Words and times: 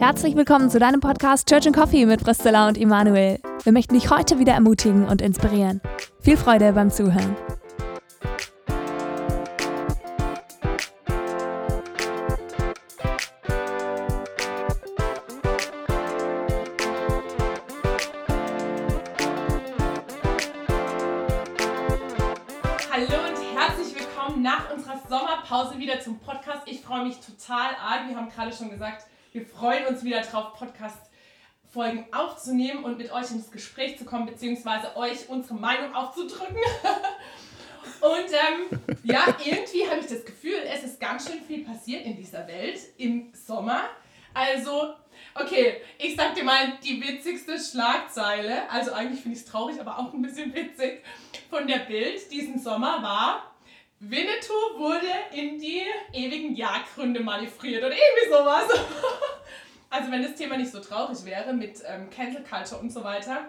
Herzlich 0.00 0.34
willkommen 0.34 0.70
zu 0.70 0.78
deinem 0.78 1.00
Podcast 1.00 1.46
Church 1.46 1.66
and 1.66 1.76
Coffee 1.76 2.06
mit 2.06 2.24
Priscilla 2.24 2.66
und 2.68 2.78
Immanuel. 2.78 3.38
Wir 3.64 3.72
möchten 3.72 3.92
dich 3.92 4.08
heute 4.08 4.38
wieder 4.38 4.54
ermutigen 4.54 5.06
und 5.06 5.20
inspirieren. 5.20 5.82
Viel 6.22 6.38
Freude 6.38 6.72
beim 6.72 6.90
Zuhören. 6.90 7.36
Hallo 22.90 23.18
und 23.28 23.54
herzlich 23.54 23.94
willkommen 23.94 24.40
nach 24.40 24.72
unserer 24.74 24.98
Sommerpause 25.06 25.78
wieder 25.78 26.00
zum 26.00 26.18
Podcast. 26.20 26.62
Ich 26.64 26.80
freue 26.80 27.04
mich 27.04 27.18
total 27.20 27.74
arg. 27.74 28.08
Wir 28.08 28.16
haben 28.16 28.30
gerade 28.30 28.50
schon 28.50 28.70
gesagt, 28.70 29.04
freuen 29.60 29.86
uns 29.88 30.02
wieder 30.02 30.22
drauf, 30.22 30.54
Podcast-Folgen 30.54 32.06
aufzunehmen 32.12 32.82
und 32.82 32.96
mit 32.96 33.12
euch 33.12 33.30
ins 33.30 33.50
Gespräch 33.50 33.98
zu 33.98 34.06
kommen, 34.06 34.24
beziehungsweise 34.24 34.96
euch 34.96 35.28
unsere 35.28 35.54
Meinung 35.54 35.94
aufzudrücken. 35.94 36.56
und 38.00 38.30
ähm, 38.30 38.80
ja, 39.04 39.36
irgendwie 39.44 39.86
habe 39.86 40.00
ich 40.00 40.06
das 40.06 40.24
Gefühl, 40.24 40.56
es 40.66 40.82
ist 40.82 40.98
ganz 40.98 41.28
schön 41.28 41.42
viel 41.42 41.62
passiert 41.62 42.06
in 42.06 42.16
dieser 42.16 42.48
Welt 42.48 42.78
im 42.96 43.34
Sommer. 43.34 43.82
Also, 44.32 44.94
okay, 45.34 45.82
ich 45.98 46.16
sag 46.16 46.34
dir 46.34 46.44
mal 46.44 46.78
die 46.82 46.98
witzigste 47.06 47.58
Schlagzeile, 47.58 48.70
also 48.70 48.92
eigentlich 48.92 49.20
finde 49.20 49.36
ich 49.36 49.44
es 49.44 49.50
traurig, 49.50 49.78
aber 49.78 49.98
auch 49.98 50.14
ein 50.14 50.22
bisschen 50.22 50.54
witzig, 50.54 51.04
von 51.50 51.66
der 51.66 51.80
Bild 51.80 52.32
diesen 52.32 52.58
Sommer 52.58 53.02
war, 53.02 53.52
Winnetou 53.98 54.78
wurde 54.78 55.10
in 55.34 55.58
die 55.58 55.82
ewigen 56.14 56.54
Jagdgründe 56.54 57.20
manövriert 57.20 57.84
oder 57.84 57.92
irgendwie 57.92 58.30
sowas. 58.30 58.64
also 59.90 60.10
wenn 60.10 60.22
das 60.22 60.34
Thema 60.34 60.56
nicht 60.56 60.70
so 60.70 60.80
traurig 60.80 61.24
wäre 61.24 61.52
mit 61.52 61.82
ähm, 61.86 62.08
Cancel 62.10 62.42
Culture 62.42 62.80
und 62.80 62.92
so 62.92 63.04
weiter, 63.04 63.48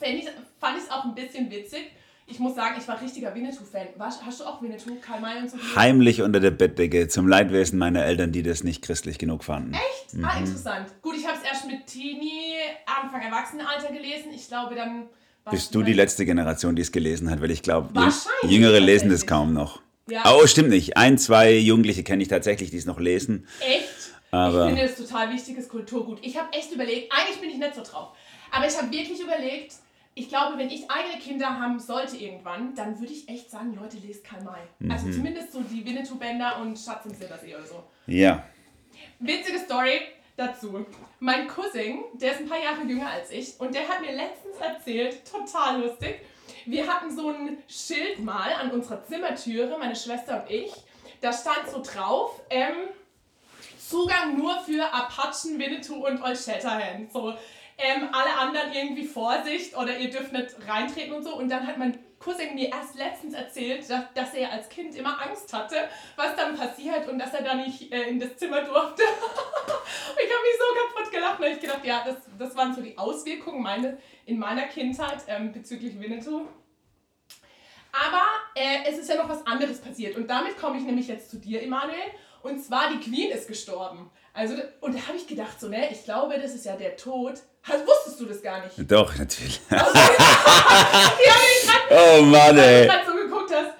ich, 0.00 0.28
fand 0.60 0.78
ich 0.78 0.84
es 0.84 0.90
auch 0.90 1.04
ein 1.04 1.14
bisschen 1.14 1.50
witzig. 1.50 1.90
Ich 2.28 2.40
muss 2.40 2.56
sagen, 2.56 2.74
ich 2.78 2.88
war 2.88 3.00
richtiger 3.00 3.32
Winnetou-Fan. 3.34 3.86
Hast 4.00 4.40
du 4.40 4.44
auch 4.44 4.60
Winnetou, 4.60 4.96
Karl 5.00 5.20
May 5.20 5.38
und 5.38 5.50
so? 5.50 5.56
Heimlich 5.76 6.22
unter 6.22 6.40
der 6.40 6.50
Bettdecke, 6.50 7.06
zum 7.06 7.28
Leidwesen 7.28 7.78
meiner 7.78 8.04
Eltern, 8.04 8.32
die 8.32 8.42
das 8.42 8.64
nicht 8.64 8.82
christlich 8.82 9.18
genug 9.18 9.44
fanden. 9.44 9.74
Echt? 9.74 10.14
Ah, 10.14 10.16
mhm. 10.16 10.24
Ah, 10.24 10.38
interessant. 10.38 10.86
Gut, 11.02 11.16
ich 11.16 11.26
habe 11.26 11.38
es 11.38 11.48
erst 11.48 11.66
mit 11.66 11.86
Teenie, 11.86 12.56
Anfang 12.84 13.22
Erwachsenenalter 13.22 13.92
gelesen. 13.92 14.32
Ich 14.34 14.48
glaube, 14.48 14.74
dann 14.74 15.04
bist 15.48 15.72
du 15.72 15.84
die 15.84 15.92
letzte 15.92 16.26
Generation, 16.26 16.74
die 16.74 16.82
es 16.82 16.90
gelesen 16.90 17.30
hat? 17.30 17.40
Weil 17.40 17.52
ich 17.52 17.62
glaube, 17.62 17.90
Jüngere 18.42 18.80
lesen 18.80 19.08
das 19.10 19.26
kaum 19.26 19.52
noch. 19.52 19.80
Ja. 20.10 20.22
Oh, 20.34 20.46
stimmt 20.48 20.70
nicht. 20.70 20.96
Ein, 20.96 21.18
zwei 21.18 21.52
Jugendliche 21.56 22.02
kenne 22.02 22.22
ich 22.22 22.28
tatsächlich, 22.28 22.70
die 22.70 22.76
es 22.76 22.86
noch 22.86 22.98
lesen. 22.98 23.46
Echt? 23.60 24.05
Aber 24.36 24.62
ich 24.62 24.74
finde 24.74 24.82
das 24.82 24.96
total 24.96 25.32
wichtiges 25.32 25.68
Kulturgut. 25.68 26.18
Ich 26.22 26.38
habe 26.38 26.52
echt 26.52 26.72
überlegt, 26.72 27.12
eigentlich 27.12 27.40
bin 27.40 27.50
ich 27.50 27.58
nicht 27.58 27.74
so 27.74 27.82
drauf, 27.82 28.16
aber 28.50 28.66
ich 28.66 28.76
habe 28.76 28.90
wirklich 28.90 29.20
überlegt, 29.20 29.74
ich 30.18 30.30
glaube, 30.30 30.56
wenn 30.56 30.70
ich 30.70 30.90
eigene 30.90 31.18
Kinder 31.20 31.60
haben 31.60 31.78
sollte 31.78 32.16
irgendwann, 32.16 32.74
dann 32.74 32.98
würde 32.98 33.12
ich 33.12 33.28
echt 33.28 33.50
sagen, 33.50 33.76
Leute, 33.78 33.98
lest 33.98 34.24
Karl 34.24 34.42
May. 34.42 34.52
Also 34.54 34.64
mhm. 34.78 34.90
Also 34.90 35.10
zumindest 35.10 35.52
so 35.52 35.60
die 35.60 35.84
Winnetou-Bänder 35.84 36.58
und 36.62 36.78
Schatz 36.78 37.04
im 37.04 37.14
Silbersee 37.14 37.54
oder 37.54 37.66
so. 37.66 37.84
Ja. 38.06 38.44
Witzige 39.18 39.58
Story 39.58 40.00
dazu. 40.34 40.86
Mein 41.20 41.46
Cousin, 41.46 42.04
der 42.14 42.32
ist 42.32 42.40
ein 42.40 42.48
paar 42.48 42.62
Jahre 42.62 42.82
jünger 42.86 43.10
als 43.10 43.30
ich 43.30 43.60
und 43.60 43.74
der 43.74 43.86
hat 43.86 44.00
mir 44.00 44.12
letztens 44.12 44.56
erzählt, 44.58 45.22
total 45.30 45.82
lustig, 45.82 46.20
wir 46.64 46.86
hatten 46.86 47.14
so 47.14 47.30
ein 47.30 47.58
Schild 47.68 48.18
mal 48.18 48.52
an 48.52 48.70
unserer 48.70 49.04
Zimmertüre, 49.04 49.78
meine 49.78 49.96
Schwester 49.96 50.42
und 50.42 50.50
ich. 50.50 50.72
Da 51.20 51.32
stand 51.32 51.68
so 51.70 51.82
drauf, 51.82 52.40
ähm, 52.50 52.74
Zugang 53.88 54.36
nur 54.36 54.58
für 54.60 54.92
Apachen, 54.92 55.58
Winnetou 55.58 56.06
und 56.06 56.22
Old 56.22 56.38
Shatterhand. 56.38 57.12
So, 57.12 57.34
ähm, 57.78 58.08
alle 58.12 58.36
anderen 58.38 58.72
irgendwie 58.72 59.04
Vorsicht 59.04 59.76
oder 59.76 59.96
ihr 59.98 60.10
dürft 60.10 60.32
nicht 60.32 60.56
reintreten 60.66 61.12
und 61.12 61.22
so. 61.22 61.36
Und 61.36 61.48
dann 61.48 61.66
hat 61.66 61.78
mein 61.78 61.98
Cousin 62.18 62.54
mir 62.54 62.70
erst 62.70 62.96
letztens 62.96 63.34
erzählt, 63.34 63.88
dass, 63.88 64.04
dass 64.14 64.34
er 64.34 64.50
als 64.50 64.68
Kind 64.68 64.94
immer 64.96 65.20
Angst 65.22 65.52
hatte, 65.52 65.76
was 66.16 66.34
dann 66.34 66.56
passiert 66.56 67.06
und 67.08 67.18
dass 67.18 67.34
er 67.34 67.42
da 67.42 67.54
nicht 67.54 67.92
äh, 67.92 68.08
in 68.08 68.18
das 68.18 68.36
Zimmer 68.36 68.62
durfte. 68.62 69.02
ich 69.02 70.32
habe 70.32 70.42
mich 70.42 70.56
so 70.58 70.96
kaputt 70.96 71.12
gelacht, 71.12 71.40
weil 71.40 71.52
ich 71.52 71.60
gedacht, 71.60 71.84
ja, 71.84 72.02
das, 72.04 72.16
das 72.38 72.56
waren 72.56 72.74
so 72.74 72.80
die 72.80 72.96
Auswirkungen 72.96 73.62
meine, 73.62 73.98
in 74.24 74.38
meiner 74.38 74.64
Kindheit 74.64 75.18
ähm, 75.28 75.52
bezüglich 75.52 76.00
Winnetou. 76.00 76.48
Aber 77.92 78.24
äh, 78.54 78.88
es 78.88 78.98
ist 78.98 79.08
ja 79.08 79.16
noch 79.16 79.28
was 79.28 79.46
anderes 79.46 79.80
passiert 79.80 80.16
und 80.16 80.28
damit 80.28 80.58
komme 80.58 80.78
ich 80.78 80.84
nämlich 80.84 81.08
jetzt 81.08 81.30
zu 81.30 81.38
dir, 81.38 81.62
Emanuel. 81.62 82.10
Und 82.46 82.64
zwar 82.64 82.90
die 82.92 83.00
Queen 83.00 83.32
ist 83.32 83.48
gestorben. 83.48 84.08
Also, 84.32 84.54
und 84.80 84.94
da 84.94 85.00
habe 85.08 85.16
ich 85.16 85.26
gedacht, 85.26 85.60
so, 85.60 85.66
ne, 85.68 85.90
ich 85.90 86.04
glaube, 86.04 86.38
das 86.38 86.54
ist 86.54 86.64
ja 86.64 86.76
der 86.76 86.96
Tod. 86.96 87.34
Hast, 87.64 87.84
wusstest 87.84 88.20
du 88.20 88.26
das 88.26 88.40
gar 88.40 88.62
nicht? 88.62 88.76
Doch, 88.88 89.12
natürlich. 89.16 89.60
oh 91.90 92.22
Mann, 92.22 92.56
ey. 92.56 92.88
Als 92.88 93.06
du 93.06 93.12
so 93.12 93.18
geguckt 93.18 93.52
hast. 93.52 93.72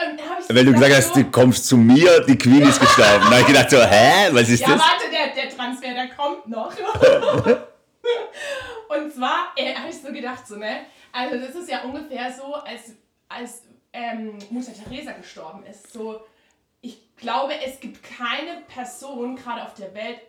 Ähm, 0.00 0.18
so 0.48 0.54
Wenn 0.54 0.66
du 0.66 0.72
gesagt 0.72 0.96
hast, 0.96 1.14
du 1.14 1.30
kommst 1.30 1.68
zu 1.68 1.76
mir, 1.76 2.24
die 2.26 2.36
Queen 2.36 2.62
ist 2.62 2.80
gestorben. 2.80 3.20
dann 3.20 3.30
habe 3.30 3.42
ich 3.42 3.46
gedacht 3.46 3.70
so, 3.70 3.80
hä, 3.80 4.30
was 4.32 4.48
ist 4.48 4.62
ja, 4.62 4.68
das? 4.68 4.80
Ja, 4.80 4.82
warte, 4.82 5.04
der, 5.12 5.28
der 5.44 5.56
Transfer, 5.56 5.94
der 5.94 6.08
kommt 6.08 6.48
noch. 6.48 6.72
und 8.88 9.14
zwar 9.14 9.52
äh, 9.54 9.74
habe 9.74 9.90
ich 9.90 10.02
so 10.02 10.12
gedacht, 10.12 10.44
so, 10.44 10.56
ne, 10.56 10.86
also 11.12 11.38
das 11.38 11.54
ist 11.54 11.70
ja 11.70 11.82
ungefähr 11.82 12.32
so, 12.32 12.54
als, 12.54 12.94
als 13.28 13.62
ähm, 13.92 14.40
Mutter 14.50 14.72
Teresa 14.72 15.12
gestorben 15.12 15.64
ist. 15.66 15.92
So, 15.92 16.22
glaube, 17.18 17.54
es 17.60 17.80
gibt 17.80 18.02
keine 18.02 18.62
Person, 18.62 19.36
gerade 19.36 19.62
auf 19.62 19.74
der 19.74 19.94
Welt, 19.94 20.20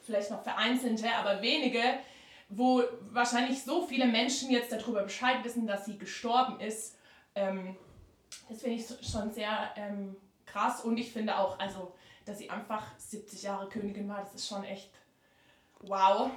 vielleicht 0.00 0.30
noch 0.30 0.42
vereinzelte, 0.42 1.10
aber 1.12 1.42
wenige, 1.42 1.82
wo 2.48 2.82
wahrscheinlich 3.10 3.62
so 3.62 3.86
viele 3.86 4.06
Menschen 4.06 4.50
jetzt 4.50 4.72
darüber 4.72 5.02
Bescheid 5.02 5.44
wissen, 5.44 5.66
dass 5.66 5.84
sie 5.84 5.98
gestorben 5.98 6.60
ist. 6.60 6.96
Ähm, 7.34 7.76
das 8.48 8.62
finde 8.62 8.76
ich 8.76 8.86
schon 9.06 9.30
sehr 9.32 9.70
ähm, 9.76 10.16
krass 10.46 10.82
und 10.82 10.96
ich 10.96 11.12
finde 11.12 11.36
auch, 11.36 11.58
also, 11.58 11.94
dass 12.24 12.38
sie 12.38 12.48
einfach 12.48 12.86
70 12.96 13.42
Jahre 13.42 13.68
Königin 13.68 14.08
war, 14.08 14.22
das 14.22 14.34
ist 14.34 14.48
schon 14.48 14.64
echt 14.64 14.90
wow. 15.80 16.30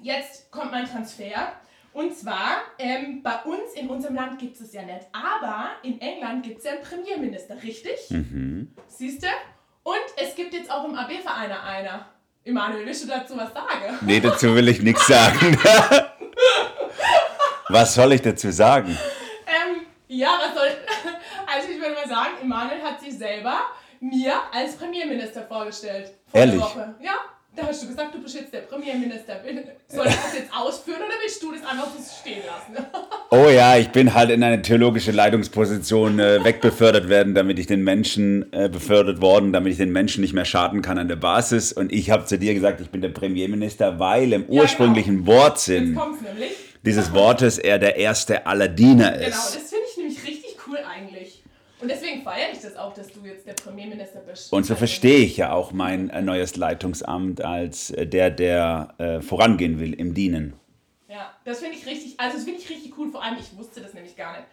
Jetzt 0.00 0.50
kommt 0.50 0.70
mein 0.70 0.86
Transfer. 0.86 1.54
Und 1.92 2.16
zwar, 2.16 2.62
ähm, 2.78 3.22
bei 3.22 3.42
uns 3.42 3.72
in 3.74 3.88
unserem 3.88 4.14
Land 4.14 4.38
gibt 4.38 4.60
es 4.60 4.72
ja 4.72 4.82
nicht, 4.82 5.06
aber 5.12 5.70
in 5.82 6.00
England 6.00 6.44
gibt 6.44 6.58
es 6.58 6.64
ja 6.64 6.72
einen 6.72 6.82
Premierminister, 6.82 7.60
richtig? 7.62 7.98
Mhm. 8.10 8.72
Siehst 8.86 9.24
du? 9.24 9.28
Und 9.82 9.96
es 10.16 10.34
gibt 10.36 10.54
jetzt 10.54 10.70
auch 10.70 10.84
im 10.84 10.94
AB-Verein 10.94 11.50
einer. 11.50 12.06
Emanuel, 12.44 12.86
willst 12.86 13.04
du 13.04 13.08
dazu 13.08 13.36
was 13.36 13.52
sagen? 13.52 13.98
Nee, 14.02 14.20
dazu 14.20 14.54
will 14.54 14.68
ich 14.68 14.80
nichts 14.82 15.06
sagen. 15.06 15.58
was 17.68 17.94
soll 17.94 18.12
ich 18.12 18.22
dazu 18.22 18.50
sagen? 18.50 18.96
Ähm, 19.46 19.82
ja, 20.08 20.38
was 20.38 20.54
soll. 20.54 20.68
Also, 21.52 21.68
ich 21.68 21.80
würde 21.80 21.94
mal 21.94 22.08
sagen, 22.08 22.30
Emanuel 22.42 22.80
hat 22.80 23.00
sich 23.00 23.18
selber 23.18 23.58
mir 23.98 24.34
als 24.52 24.76
Premierminister 24.76 25.42
vorgestellt. 25.42 26.12
Vor 26.28 26.40
Ehrlich? 26.40 26.60
Woche. 26.60 26.94
Ja. 27.00 27.14
Da 27.56 27.66
hast 27.66 27.82
du 27.82 27.88
gesagt, 27.88 28.14
du 28.14 28.22
bist 28.22 28.36
jetzt 28.36 28.52
der 28.52 28.60
Premierminister. 28.60 29.40
Soll 29.88 30.06
ich 30.06 30.14
das 30.14 30.34
jetzt 30.34 30.54
ausführen 30.54 30.98
oder 30.98 31.14
willst 31.20 31.42
du 31.42 31.52
das 31.52 31.62
einfach 31.62 31.88
so 31.96 32.20
stehen 32.20 32.42
lassen? 32.46 32.86
Oh 33.32 33.48
ja, 33.48 33.76
ich 33.76 33.90
bin 33.90 34.12
halt 34.12 34.30
in 34.30 34.42
eine 34.42 34.60
theologische 34.60 35.12
Leitungsposition 35.12 36.18
äh, 36.18 36.42
wegbefördert 36.42 37.08
werden, 37.08 37.32
damit 37.32 37.60
ich 37.60 37.68
den 37.68 37.84
Menschen 37.84 38.52
äh, 38.52 38.68
befördert 38.68 39.20
worden, 39.20 39.52
damit 39.52 39.70
ich 39.70 39.78
den 39.78 39.92
Menschen 39.92 40.22
nicht 40.22 40.32
mehr 40.32 40.44
schaden 40.44 40.82
kann 40.82 40.98
an 40.98 41.06
der 41.06 41.14
Basis. 41.14 41.72
Und 41.72 41.92
ich 41.92 42.10
habe 42.10 42.24
zu 42.24 42.40
dir 42.40 42.54
gesagt, 42.54 42.80
ich 42.80 42.90
bin 42.90 43.02
der 43.02 43.10
Premierminister, 43.10 44.00
weil 44.00 44.32
im 44.32 44.46
ja, 44.48 44.62
ursprünglichen 44.62 45.24
genau. 45.24 45.38
Wortsinn 45.38 46.00
dieses 46.84 47.12
Wortes 47.12 47.58
er 47.58 47.78
der 47.78 47.96
erste 47.98 48.46
aller 48.46 48.66
Diener 48.66 49.14
ist. 49.14 49.26
Genau, 49.26 49.36
das 49.36 49.70
finde 49.70 49.84
ich 49.88 49.96
nämlich 49.96 50.26
richtig 50.26 50.56
cool 50.66 50.78
eigentlich. 50.78 51.44
Und 51.80 51.88
deswegen 51.88 52.22
feiere 52.22 52.52
ich 52.52 52.60
das 52.60 52.76
auch, 52.76 52.92
dass 52.92 53.08
du 53.08 53.20
jetzt 53.24 53.46
der 53.46 53.54
Premierminister 53.54 54.20
bist. 54.20 54.52
Und 54.52 54.64
so 54.64 54.74
verstehe 54.74 55.20
ich 55.20 55.38
ja 55.38 55.52
auch 55.52 55.72
mein 55.72 56.10
äh, 56.10 56.20
neues 56.20 56.56
Leitungsamt 56.56 57.42
als 57.42 57.90
äh, 57.90 58.06
der, 58.06 58.30
der 58.30 58.94
äh, 58.98 59.20
vorangehen 59.20 59.80
will 59.80 59.94
im 59.94 60.14
Dienen. 60.14 60.54
Ja, 61.08 61.32
das 61.44 61.60
finde 61.60 61.76
ich 61.76 61.86
richtig, 61.86 62.20
also 62.20 62.36
das 62.36 62.44
finde 62.44 62.60
ich 62.60 62.68
richtig 62.68 62.96
cool, 62.98 63.10
vor 63.10 63.22
allem 63.22 63.36
ich 63.40 63.56
wusste 63.56 63.80
das 63.80 63.94
nämlich 63.94 64.14
gar 64.16 64.32
nicht. 64.32 64.44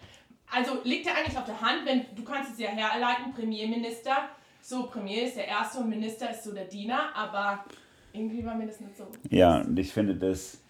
Also 0.50 0.80
liegt 0.84 1.06
ja 1.06 1.14
eigentlich 1.14 1.38
auf 1.38 1.46
der 1.46 1.60
Hand, 1.60 1.86
wenn 1.86 2.06
du 2.16 2.24
kannst 2.24 2.54
es 2.54 2.60
ja 2.60 2.70
herleiten, 2.70 3.34
Premierminister, 3.34 4.30
so 4.62 4.88
Premier 4.88 5.26
ist 5.26 5.36
der 5.36 5.48
Erste 5.48 5.80
und 5.80 5.90
Minister 5.90 6.32
ist 6.32 6.44
so 6.44 6.54
der 6.54 6.66
Diener, 6.66 7.16
aber 7.16 7.66
irgendwie 8.14 8.44
war 8.46 8.56
mir 8.56 8.68
das 8.68 8.80
nicht 8.80 8.98
so. 8.98 9.08
Ja, 9.30 9.60
und 9.60 9.78
ich 9.78 9.92
finde 9.92 10.16
das, 10.16 10.62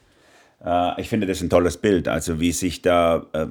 äh, 0.66 1.00
ich 1.00 1.10
finde 1.10 1.28
das 1.28 1.42
ein 1.42 1.50
tolles 1.50 1.78
Bild, 1.78 2.08
also 2.08 2.40
wie 2.40 2.52
sich 2.52 2.82
da, 2.82 3.26
äh, 3.34 3.48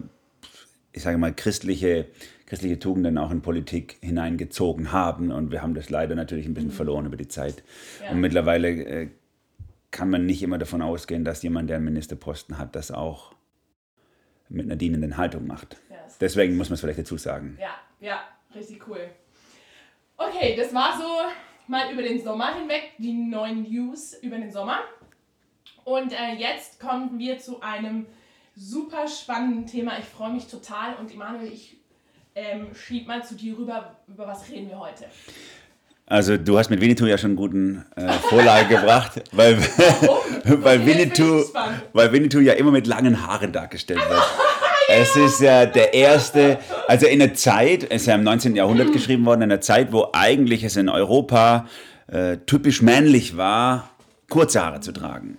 ich 0.93 1.03
sage 1.03 1.19
mal, 1.19 1.33
christliche 1.33 2.09
christliche 2.47 2.79
Tugenden 2.79 3.19
auch 3.19 3.31
in 3.31 3.43
Politik 3.43 3.99
hineingezogen 4.01 4.93
haben. 4.93 5.31
Und 5.31 5.51
wir 5.51 5.63
haben 5.63 5.75
das 5.75 5.91
leider 5.91 6.15
natürlich 6.15 6.47
ein 6.47 6.55
bisschen 6.55 6.71
mhm. 6.71 6.75
verloren 6.75 7.07
über 7.07 7.17
die 7.17 7.29
Zeit. 7.29 7.63
Ja. 8.03 8.11
Und 8.11 8.21
mittlerweile 8.21 8.69
äh, 8.69 9.09
kann 9.91 10.11
man 10.11 10.27
nicht 10.27 10.43
immer 10.43 10.59
davon 10.59 10.83
ausgehen, 10.83 11.25
dass 11.25 11.43
jemand, 11.43 11.69
der 11.69 11.77
einen 11.77 11.85
Ministerposten 11.85 12.59
hat, 12.59 12.77
das 12.77 12.91
auch 12.91 13.35
mit 14.49 14.67
einer 14.67 14.77
dienenden 14.77 15.17
Haltung 15.17 15.47
macht. 15.47 15.77
Ja, 15.91 15.97
Deswegen 16.21 16.57
muss 16.57 16.69
man 16.69 16.75
es 16.75 16.81
vielleicht 16.81 17.01
dazu 17.01 17.17
sagen. 17.17 17.59
Ja, 17.61 17.75
ja, 18.01 18.21
richtig 18.55 18.87
cool. 18.87 19.01
Okay, 20.17 20.55
das 20.57 20.73
war 20.73 20.97
so 20.97 21.09
mal 21.67 21.93
über 21.93 22.03
den 22.03 22.23
Sommer 22.23 22.55
hinweg, 22.55 22.93
die 22.99 23.13
neuen 23.13 23.63
News 23.63 24.15
über 24.23 24.37
den 24.37 24.53
Sommer. 24.53 24.81
Und 25.85 26.13
äh, 26.13 26.35
jetzt 26.39 26.81
kommen 26.81 27.19
wir 27.19 27.39
zu 27.39 27.61
einem 27.61 28.07
super 28.55 29.09
spannenden 29.09 29.67
Thema. 29.67 29.99
Ich 29.99 30.05
freue 30.05 30.33
mich 30.33 30.47
total 30.47 30.95
und 30.97 31.13
Emanuel, 31.13 31.53
ich 31.53 31.77
ähm, 32.37 32.69
schieb 32.75 33.09
mal 33.09 33.25
zu 33.25 33.35
dir 33.35 33.57
rüber, 33.57 33.97
über 34.07 34.27
was 34.27 34.49
reden 34.51 34.69
wir 34.69 34.79
heute. 34.79 35.07
Also 36.05 36.37
du 36.37 36.57
hast 36.57 36.71
mit 36.71 36.81
Winnetou 36.81 37.07
ja 37.07 37.19
schon 37.19 37.31
einen 37.31 37.37
guten 37.37 37.85
äh, 37.97 38.13
Vorlage 38.29 38.69
gebracht, 38.77 39.23
weil, 39.33 39.59
weil, 40.45 40.81
Okay, 40.81 40.87
Winnetou, 40.87 41.45
weil 41.93 42.13
Winnetou 42.13 42.39
ja 42.39 42.53
immer 42.53 42.71
mit 42.71 42.87
langen 42.87 43.27
Haaren 43.27 43.53
dargestellt 43.53 44.09
wird. 44.09 44.23
Es 44.89 45.17
ist 45.17 45.41
ja 45.41 45.67
der 45.67 45.95
erste, 45.95 46.61
also 46.87 47.07
in 47.07 47.19
der 47.19 47.35
Zeit, 47.35 47.83
es 47.91 48.03
ist 48.03 48.07
ja 48.07 48.15
im 48.15 48.23
19. 48.23 48.55
Jahrhundert 48.55 48.93
geschrieben 48.93 49.27
worden, 49.27 49.43
in 49.43 49.49
der 49.49 49.61
Zeit, 49.61 49.91
wo 49.91 50.11
eigentlich 50.13 50.63
es 50.63 50.77
in 50.77 50.89
Europa 50.89 51.67
äh, 52.07 52.37
typisch 52.47 52.83
männlich 52.83 53.37
war, 53.37 53.91
kurze 54.31 54.65
Haare 54.65 54.79
zu 54.79 54.93
tragen. 54.93 55.39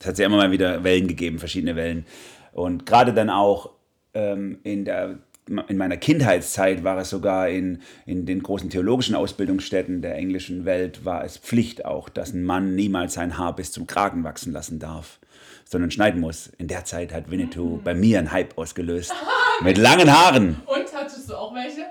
Es 0.00 0.06
hat 0.06 0.18
ja 0.18 0.24
immer 0.24 0.38
mal 0.38 0.52
wieder 0.52 0.84
Wellen 0.84 1.06
gegeben, 1.06 1.38
verschiedene 1.38 1.76
Wellen. 1.76 2.06
Und 2.52 2.86
gerade 2.86 3.12
dann 3.12 3.28
auch 3.28 3.72
ähm, 4.14 4.58
in, 4.62 4.86
der, 4.86 5.18
in 5.48 5.76
meiner 5.76 5.96
Kindheitszeit 5.96 6.84
war 6.84 6.98
es 6.98 7.10
sogar 7.10 7.48
in, 7.48 7.80
in 8.06 8.26
den 8.26 8.42
großen 8.42 8.70
theologischen 8.70 9.14
Ausbildungsstätten 9.14 10.02
der 10.02 10.16
englischen 10.16 10.64
Welt, 10.64 11.04
war 11.04 11.24
es 11.24 11.38
Pflicht 11.38 11.84
auch, 11.84 12.08
dass 12.08 12.32
ein 12.32 12.44
Mann 12.44 12.74
niemals 12.74 13.14
sein 13.14 13.38
Haar 13.38 13.56
bis 13.56 13.72
zum 13.72 13.86
Kragen 13.86 14.24
wachsen 14.24 14.52
lassen 14.52 14.78
darf, 14.78 15.18
sondern 15.64 15.90
schneiden 15.90 16.20
muss. 16.20 16.48
In 16.58 16.68
der 16.68 16.84
Zeit 16.84 17.12
hat 17.12 17.30
Winnetou 17.30 17.80
bei 17.82 17.94
mir 17.94 18.18
einen 18.18 18.32
Hype 18.32 18.56
ausgelöst. 18.58 19.12
Mit 19.62 19.78
langen 19.78 20.12
Haaren. 20.12 20.60
Und 20.66 20.94
hattest 20.94 21.28
du 21.28 21.34
auch 21.34 21.54
welche? 21.54 21.86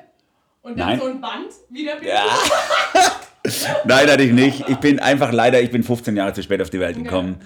Und 0.62 0.78
dann 0.78 0.90
Nein. 0.90 1.00
so 1.00 1.06
ein 1.06 1.22
Band 1.22 1.48
wieder 1.70 2.02
Ja. 2.04 2.26
Nein, 3.86 4.10
hatte 4.10 4.24
ich 4.24 4.34
nicht. 4.34 4.68
Ich 4.68 4.78
bin 4.78 5.00
einfach 5.00 5.32
leider, 5.32 5.62
ich 5.62 5.72
bin 5.72 5.84
15 5.84 6.16
Jahre 6.16 6.34
zu 6.34 6.44
spät 6.44 6.62
auf 6.62 6.70
die 6.70 6.80
Welt 6.80 6.98
gekommen. 6.98 7.38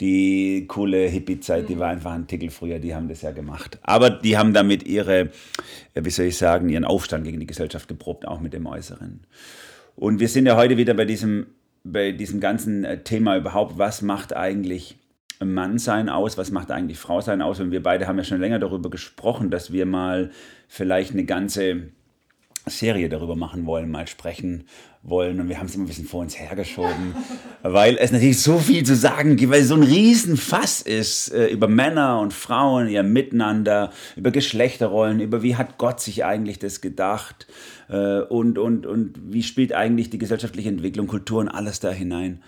Die 0.00 0.64
coole 0.66 1.06
Hippie-Zeit, 1.08 1.68
die 1.68 1.78
war 1.78 1.88
einfach 1.88 2.12
ein 2.12 2.26
Tickel 2.26 2.50
früher, 2.50 2.78
die 2.78 2.94
haben 2.94 3.08
das 3.08 3.20
ja 3.20 3.32
gemacht. 3.32 3.78
Aber 3.82 4.08
die 4.08 4.38
haben 4.38 4.54
damit 4.54 4.82
ihre, 4.84 5.30
äh, 5.94 6.02
wie 6.02 6.10
soll 6.10 6.26
ich 6.26 6.38
sagen, 6.38 6.70
ihren 6.70 6.84
Aufstand 6.84 7.24
gegen 7.24 7.38
die 7.38 7.46
Gesellschaft 7.46 7.86
geprobt, 7.86 8.26
auch 8.26 8.40
mit 8.40 8.54
dem 8.54 8.66
Äußeren. 8.66 9.20
Und 9.96 10.18
wir 10.18 10.28
sind 10.28 10.46
ja 10.46 10.56
heute 10.56 10.78
wieder 10.78 10.94
bei 10.94 11.04
diesem, 11.04 11.48
bei 11.84 12.12
diesem 12.12 12.40
ganzen 12.40 12.84
äh, 12.84 13.02
Thema 13.02 13.36
überhaupt, 13.36 13.76
was 13.76 14.00
macht 14.00 14.34
eigentlich 14.34 14.96
Mannsein 15.44 16.08
aus, 16.08 16.38
was 16.38 16.50
macht 16.50 16.70
eigentlich 16.70 16.98
Frausein 16.98 17.42
aus? 17.42 17.60
Und 17.60 17.70
wir 17.70 17.82
beide 17.82 18.06
haben 18.06 18.18
ja 18.18 18.24
schon 18.24 18.40
länger 18.40 18.58
darüber 18.58 18.88
gesprochen, 18.88 19.50
dass 19.50 19.72
wir 19.72 19.84
mal 19.84 20.30
vielleicht 20.68 21.12
eine 21.12 21.24
ganze 21.24 21.90
Serie 22.66 23.08
darüber 23.08 23.36
machen 23.36 23.66
wollen, 23.66 23.90
mal 23.90 24.06
sprechen 24.06 24.64
wollen. 25.02 25.40
Und 25.40 25.48
wir 25.48 25.58
haben 25.58 25.66
es 25.66 25.74
immer 25.74 25.84
ein 25.84 25.88
bisschen 25.88 26.06
vor 26.06 26.20
uns 26.20 26.38
hergeschoben, 26.38 27.14
weil 27.62 27.96
es 27.98 28.12
natürlich 28.12 28.40
so 28.40 28.58
viel 28.58 28.84
zu 28.84 28.94
sagen 28.94 29.36
gibt, 29.36 29.52
weil 29.52 29.62
es 29.62 29.68
so 29.68 29.74
ein 29.74 29.82
Riesenfass 29.82 30.82
ist 30.82 31.32
äh, 31.32 31.46
über 31.48 31.68
Männer 31.68 32.20
und 32.20 32.32
Frauen, 32.32 32.88
ihr 32.88 33.02
Miteinander, 33.02 33.92
über 34.16 34.30
Geschlechterrollen, 34.30 35.20
über 35.20 35.42
wie 35.42 35.56
hat 35.56 35.78
Gott 35.78 36.00
sich 36.00 36.24
eigentlich 36.24 36.58
das 36.58 36.80
gedacht 36.80 37.46
äh, 37.88 38.20
und, 38.20 38.58
und, 38.58 38.86
und 38.86 39.14
wie 39.32 39.42
spielt 39.42 39.72
eigentlich 39.72 40.10
die 40.10 40.18
gesellschaftliche 40.18 40.68
Entwicklung, 40.68 41.06
Kultur 41.06 41.40
und 41.40 41.48
alles 41.48 41.80
da 41.80 41.90
hinein, 41.90 42.42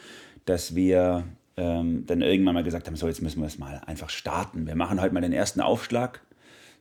dass 0.45 0.75
wir 0.75 1.25
ähm, 1.57 2.05
dann 2.07 2.23
irgendwann 2.23 2.55
mal 2.55 2.65
gesagt 2.65 2.87
haben, 2.87 2.97
so 2.97 3.07
jetzt 3.07 3.23
müssen 3.23 3.41
wir 3.41 3.47
es 3.47 3.59
mal 3.59 3.81
einfach 3.87 4.11
starten. 4.11 4.67
Wir 4.67 4.77
machen 4.77 5.01
heute 5.01 5.15
mal 5.15 5.21
den 5.21 5.33
ersten 5.33 5.61
Aufschlag 5.61 6.21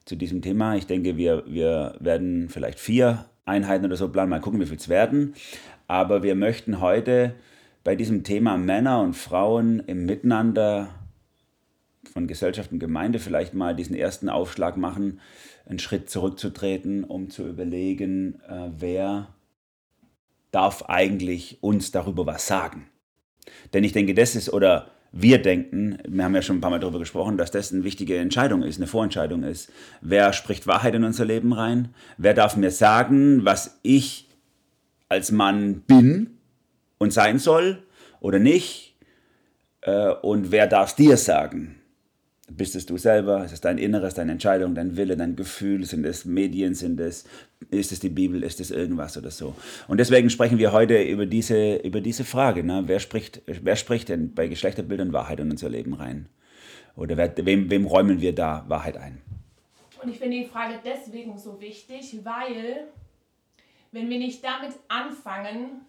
zu 0.05 0.15
diesem 0.15 0.41
Thema. 0.41 0.75
Ich 0.75 0.87
denke, 0.87 1.17
wir, 1.17 1.43
wir 1.47 1.95
werden 1.99 2.49
vielleicht 2.49 2.79
vier 2.79 3.25
Einheiten 3.45 3.85
oder 3.85 3.95
so 3.95 4.09
planen, 4.09 4.29
mal 4.29 4.41
gucken, 4.41 4.59
wie 4.59 4.65
viel 4.65 4.77
es 4.77 4.89
werden. 4.89 5.35
Aber 5.87 6.23
wir 6.23 6.35
möchten 6.35 6.79
heute 6.79 7.35
bei 7.83 7.95
diesem 7.95 8.23
Thema 8.23 8.57
Männer 8.57 9.01
und 9.01 9.15
Frauen 9.15 9.79
im 9.79 10.05
Miteinander 10.05 10.89
von 12.13 12.27
Gesellschaft 12.27 12.71
und 12.71 12.79
Gemeinde 12.79 13.19
vielleicht 13.19 13.53
mal 13.53 13.75
diesen 13.75 13.95
ersten 13.95 14.29
Aufschlag 14.29 14.77
machen, 14.77 15.19
einen 15.65 15.79
Schritt 15.79 16.09
zurückzutreten, 16.09 17.03
um 17.03 17.29
zu 17.29 17.47
überlegen, 17.47 18.41
äh, 18.47 18.69
wer 18.77 19.33
darf 20.51 20.83
eigentlich 20.83 21.59
uns 21.61 21.91
darüber 21.91 22.25
was 22.25 22.47
sagen. 22.47 22.87
Denn 23.73 23.83
ich 23.83 23.93
denke, 23.93 24.13
das 24.13 24.35
ist, 24.35 24.51
oder 24.51 24.91
wir 25.11 25.41
denken, 25.41 25.97
wir 26.07 26.23
haben 26.23 26.35
ja 26.35 26.41
schon 26.41 26.57
ein 26.57 26.61
paar 26.61 26.69
Mal 26.69 26.79
darüber 26.79 26.99
gesprochen, 26.99 27.37
dass 27.37 27.51
das 27.51 27.73
eine 27.73 27.83
wichtige 27.83 28.17
Entscheidung 28.17 28.63
ist, 28.63 28.77
eine 28.77 28.87
Vorentscheidung 28.87 29.43
ist. 29.43 29.71
Wer 29.99 30.31
spricht 30.31 30.67
Wahrheit 30.67 30.95
in 30.95 31.03
unser 31.03 31.25
Leben 31.25 31.51
rein? 31.53 31.89
Wer 32.17 32.33
darf 32.33 32.55
mir 32.55 32.71
sagen, 32.71 33.43
was 33.43 33.79
ich 33.83 34.29
als 35.09 35.31
Mann 35.31 35.81
bin 35.81 36.37
und 36.97 37.11
sein 37.11 37.39
soll 37.39 37.83
oder 38.21 38.39
nicht? 38.39 38.95
Äh, 39.81 40.11
Und 40.21 40.51
wer 40.51 40.67
darf 40.67 40.91
es 40.91 40.95
dir 40.95 41.17
sagen? 41.17 41.80
Bist 42.57 42.75
es 42.75 42.85
du 42.85 42.97
selber? 42.97 43.45
Ist 43.45 43.53
es 43.53 43.61
dein 43.61 43.77
Inneres, 43.77 44.13
deine 44.13 44.33
Entscheidung, 44.33 44.75
dein 44.75 44.97
Wille, 44.97 45.15
dein 45.15 45.35
Gefühl? 45.35 45.85
Sind 45.85 46.05
es 46.05 46.25
Medien? 46.25 46.73
Sind 46.73 46.99
es, 46.99 47.25
ist 47.69 47.91
es 47.91 47.99
die 47.99 48.09
Bibel? 48.09 48.43
Ist 48.43 48.59
es 48.59 48.71
irgendwas 48.71 49.17
oder 49.17 49.31
so? 49.31 49.55
Und 49.87 49.99
deswegen 49.99 50.29
sprechen 50.29 50.57
wir 50.57 50.71
heute 50.71 51.01
über 51.01 51.25
diese, 51.25 51.75
über 51.77 52.01
diese 52.01 52.25
Frage. 52.25 52.63
Ne? 52.63 52.83
Wer, 52.87 52.99
spricht, 52.99 53.41
wer 53.45 53.75
spricht 53.75 54.09
denn 54.09 54.33
bei 54.33 54.47
Geschlechterbildern 54.47 55.13
Wahrheit 55.13 55.39
in 55.39 55.49
unser 55.49 55.69
Leben 55.69 55.93
rein? 55.93 56.27
Oder 56.95 57.15
wer, 57.15 57.33
wem, 57.37 57.69
wem 57.69 57.85
räumen 57.85 58.19
wir 58.19 58.35
da 58.35 58.65
Wahrheit 58.67 58.97
ein? 58.97 59.21
Und 60.03 60.09
ich 60.09 60.19
finde 60.19 60.37
die 60.37 60.45
Frage 60.45 60.79
deswegen 60.83 61.37
so 61.37 61.61
wichtig, 61.61 62.19
weil 62.23 62.87
wenn 63.91 64.09
wir 64.09 64.17
nicht 64.17 64.43
damit 64.43 64.73
anfangen, 64.87 65.85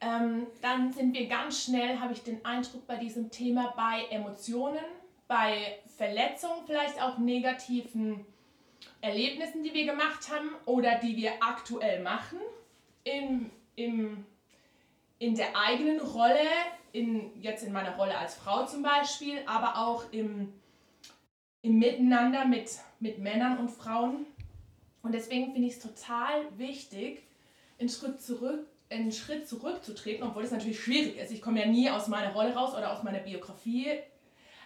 ähm, 0.00 0.46
dann 0.62 0.92
sind 0.92 1.14
wir 1.14 1.26
ganz 1.26 1.64
schnell, 1.64 1.98
habe 1.98 2.12
ich 2.12 2.22
den 2.22 2.44
Eindruck, 2.44 2.86
bei 2.86 2.96
diesem 2.96 3.30
Thema 3.30 3.74
bei 3.76 4.14
Emotionen, 4.14 4.84
bei 5.30 5.78
Verletzungen, 5.96 6.64
vielleicht 6.66 7.00
auch 7.00 7.18
negativen 7.18 8.26
Erlebnissen, 9.00 9.62
die 9.62 9.72
wir 9.72 9.86
gemacht 9.86 10.28
haben 10.28 10.50
oder 10.66 10.96
die 10.96 11.16
wir 11.16 11.34
aktuell 11.40 12.02
machen, 12.02 12.40
im, 13.04 13.48
im, 13.76 14.26
in 15.20 15.36
der 15.36 15.56
eigenen 15.56 16.00
Rolle, 16.00 16.48
in, 16.90 17.30
jetzt 17.40 17.62
in 17.62 17.72
meiner 17.72 17.94
Rolle 17.94 18.18
als 18.18 18.34
Frau 18.34 18.66
zum 18.66 18.82
Beispiel, 18.82 19.38
aber 19.46 19.78
auch 19.78 20.10
im, 20.10 20.52
im 21.62 21.78
Miteinander 21.78 22.44
mit, 22.44 22.68
mit 22.98 23.20
Männern 23.20 23.58
und 23.58 23.70
Frauen. 23.70 24.26
Und 25.00 25.14
deswegen 25.14 25.52
finde 25.52 25.68
ich 25.68 25.74
es 25.74 25.80
total 25.80 26.58
wichtig, 26.58 27.22
einen 27.78 27.88
Schritt 27.88 28.20
zurück, 28.20 28.66
einen 28.90 29.12
Schritt 29.12 29.48
zurückzutreten, 29.48 30.26
obwohl 30.26 30.42
es 30.42 30.50
natürlich 30.50 30.80
schwierig 30.80 31.18
ist. 31.18 31.30
Ich 31.30 31.40
komme 31.40 31.60
ja 31.60 31.66
nie 31.66 31.88
aus 31.88 32.08
meiner 32.08 32.32
Rolle 32.32 32.52
raus 32.52 32.74
oder 32.74 32.92
aus 32.92 33.04
meiner 33.04 33.20
Biografie, 33.20 34.00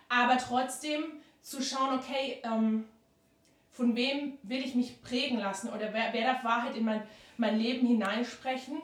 aber 0.09 0.39
trotzdem 0.39 1.05
zu 1.43 1.63
schauen, 1.63 1.99
okay, 1.99 2.41
ähm, 2.43 2.89
von 3.71 3.97
wem 3.97 4.39
will 4.43 4.65
ich 4.65 4.75
mich 4.75 5.03
prägen 5.03 5.39
lassen 5.39 5.69
oder 5.69 5.93
wer, 5.93 6.13
wer 6.13 6.33
darf 6.33 6.45
Wahrheit 6.45 6.77
in 6.77 6.85
mein, 6.85 7.03
mein 7.37 7.59
Leben 7.59 7.87
hineinsprechen. 7.87 8.81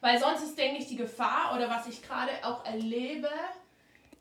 Weil 0.00 0.18
sonst 0.20 0.42
ist, 0.42 0.56
denke 0.56 0.80
ich, 0.80 0.88
die 0.88 0.96
Gefahr 0.96 1.54
oder 1.54 1.68
was 1.68 1.86
ich 1.88 2.02
gerade 2.02 2.30
auch 2.42 2.64
erlebe, 2.64 3.30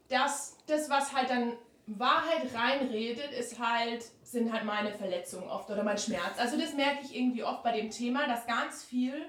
dass 0.09 0.57
das, 0.67 0.89
was 0.89 1.13
halt 1.13 1.29
dann 1.29 1.53
Wahrheit 1.87 2.47
reinredet, 2.55 3.31
ist 3.31 3.59
halt, 3.59 4.03
sind 4.23 4.51
halt 4.51 4.65
meine 4.65 4.91
Verletzungen 4.91 5.47
oft 5.47 5.69
oder 5.69 5.83
mein 5.83 5.97
Schmerz. 5.97 6.39
Also 6.39 6.57
das 6.57 6.73
merke 6.73 7.03
ich 7.03 7.15
irgendwie 7.15 7.43
oft 7.43 7.61
bei 7.63 7.79
dem 7.79 7.91
Thema, 7.91 8.27
dass 8.27 8.47
ganz 8.47 8.83
viel 8.83 9.27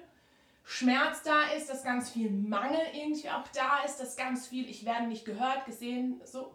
Schmerz 0.69 1.23
da 1.23 1.45
ist, 1.57 1.71
dass 1.71 1.85
ganz 1.85 2.11
viel 2.11 2.29
Mangel 2.31 2.81
irgendwie 2.93 3.31
auch 3.31 3.47
da 3.55 3.85
ist, 3.87 3.99
dass 3.99 4.17
ganz 4.17 4.49
viel, 4.49 4.69
ich 4.69 4.85
werde 4.85 5.07
nicht 5.07 5.25
gehört, 5.25 5.65
gesehen, 5.65 6.21
so. 6.25 6.55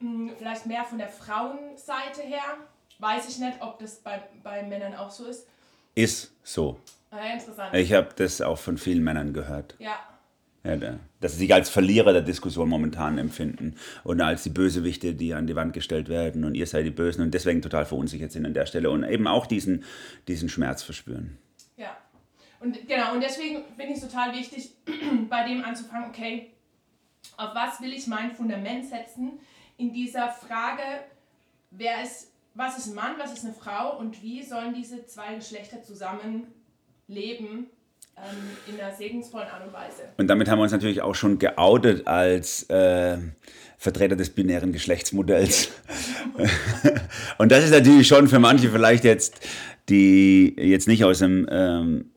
Hm, 0.00 0.32
Vielleicht 0.38 0.64
mehr 0.66 0.84
von 0.84 0.98
der 0.98 1.08
Frauenseite 1.08 2.22
her. 2.22 2.42
Weiß 2.98 3.28
ich 3.28 3.38
nicht, 3.38 3.58
ob 3.60 3.78
das 3.78 3.96
bei, 3.96 4.22
bei 4.42 4.62
Männern 4.62 4.94
auch 4.94 5.10
so 5.10 5.26
ist. 5.26 5.46
Ist 5.94 6.32
so. 6.42 6.80
Ah, 7.10 7.18
interessant. 7.34 7.74
Ich 7.74 7.92
habe 7.92 8.08
das 8.16 8.40
auch 8.40 8.58
von 8.58 8.78
vielen 8.78 9.02
Männern 9.04 9.32
gehört. 9.32 9.74
Ja, 9.78 9.96
Ja, 10.64 10.76
da- 10.76 10.98
dass 11.20 11.32
sie 11.32 11.38
sich 11.38 11.54
als 11.54 11.68
Verlierer 11.70 12.12
der 12.12 12.22
Diskussion 12.22 12.68
momentan 12.68 13.18
empfinden 13.18 13.76
und 14.04 14.20
als 14.20 14.42
die 14.42 14.50
Bösewichte, 14.50 15.14
die 15.14 15.34
an 15.34 15.46
die 15.46 15.54
Wand 15.56 15.72
gestellt 15.72 16.08
werden 16.08 16.44
und 16.44 16.54
ihr 16.54 16.66
seid 16.66 16.84
die 16.86 16.90
Bösen 16.90 17.22
und 17.22 17.32
deswegen 17.32 17.60
total 17.62 17.84
verunsichert 17.86 18.32
sind 18.32 18.46
an 18.46 18.54
der 18.54 18.66
Stelle 18.66 18.90
und 18.90 19.04
eben 19.04 19.26
auch 19.26 19.46
diesen, 19.46 19.84
diesen 20.28 20.48
Schmerz 20.48 20.82
verspüren. 20.82 21.38
Und 22.60 22.88
genau, 22.88 23.14
und 23.14 23.22
deswegen 23.22 23.64
finde 23.76 23.92
ich 23.92 24.02
es 24.02 24.08
total 24.08 24.32
wichtig, 24.34 24.70
bei 25.28 25.46
dem 25.46 25.64
anzufangen, 25.64 26.08
okay, 26.08 26.50
auf 27.36 27.54
was 27.54 27.80
will 27.80 27.92
ich 27.92 28.06
mein 28.06 28.32
Fundament 28.32 28.86
setzen 28.86 29.38
in 29.76 29.92
dieser 29.92 30.28
Frage, 30.28 30.82
wer 31.70 32.02
ist, 32.02 32.32
was 32.54 32.78
ist 32.78 32.88
ein 32.88 32.94
Mann, 32.94 33.12
was 33.18 33.32
ist 33.32 33.44
eine 33.44 33.54
Frau 33.54 33.96
und 33.98 34.22
wie 34.22 34.42
sollen 34.42 34.74
diese 34.74 35.06
zwei 35.06 35.34
Geschlechter 35.36 35.82
zusammen 35.82 36.48
leben 37.06 37.66
ähm, 38.16 38.74
in 38.74 38.80
einer 38.80 38.92
segensvollen 38.94 39.48
Art 39.48 39.64
und 39.64 39.72
Weise. 39.72 40.02
Und 40.16 40.26
damit 40.26 40.48
haben 40.48 40.58
wir 40.58 40.64
uns 40.64 40.72
natürlich 40.72 41.02
auch 41.02 41.14
schon 41.14 41.38
geoutet 41.38 42.06
als 42.08 42.64
äh, 42.64 43.18
Vertreter 43.78 44.16
des 44.16 44.30
binären 44.30 44.72
Geschlechtsmodells. 44.72 45.70
und 47.38 47.52
das 47.52 47.64
ist 47.64 47.70
natürlich 47.70 48.08
schon 48.08 48.26
für 48.26 48.40
manche 48.40 48.70
vielleicht 48.70 49.04
jetzt, 49.04 49.46
die 49.88 50.54
jetzt 50.56 50.88
nicht 50.88 51.04
aus 51.04 51.20
dem 51.20 51.46
ähm, 51.50 52.10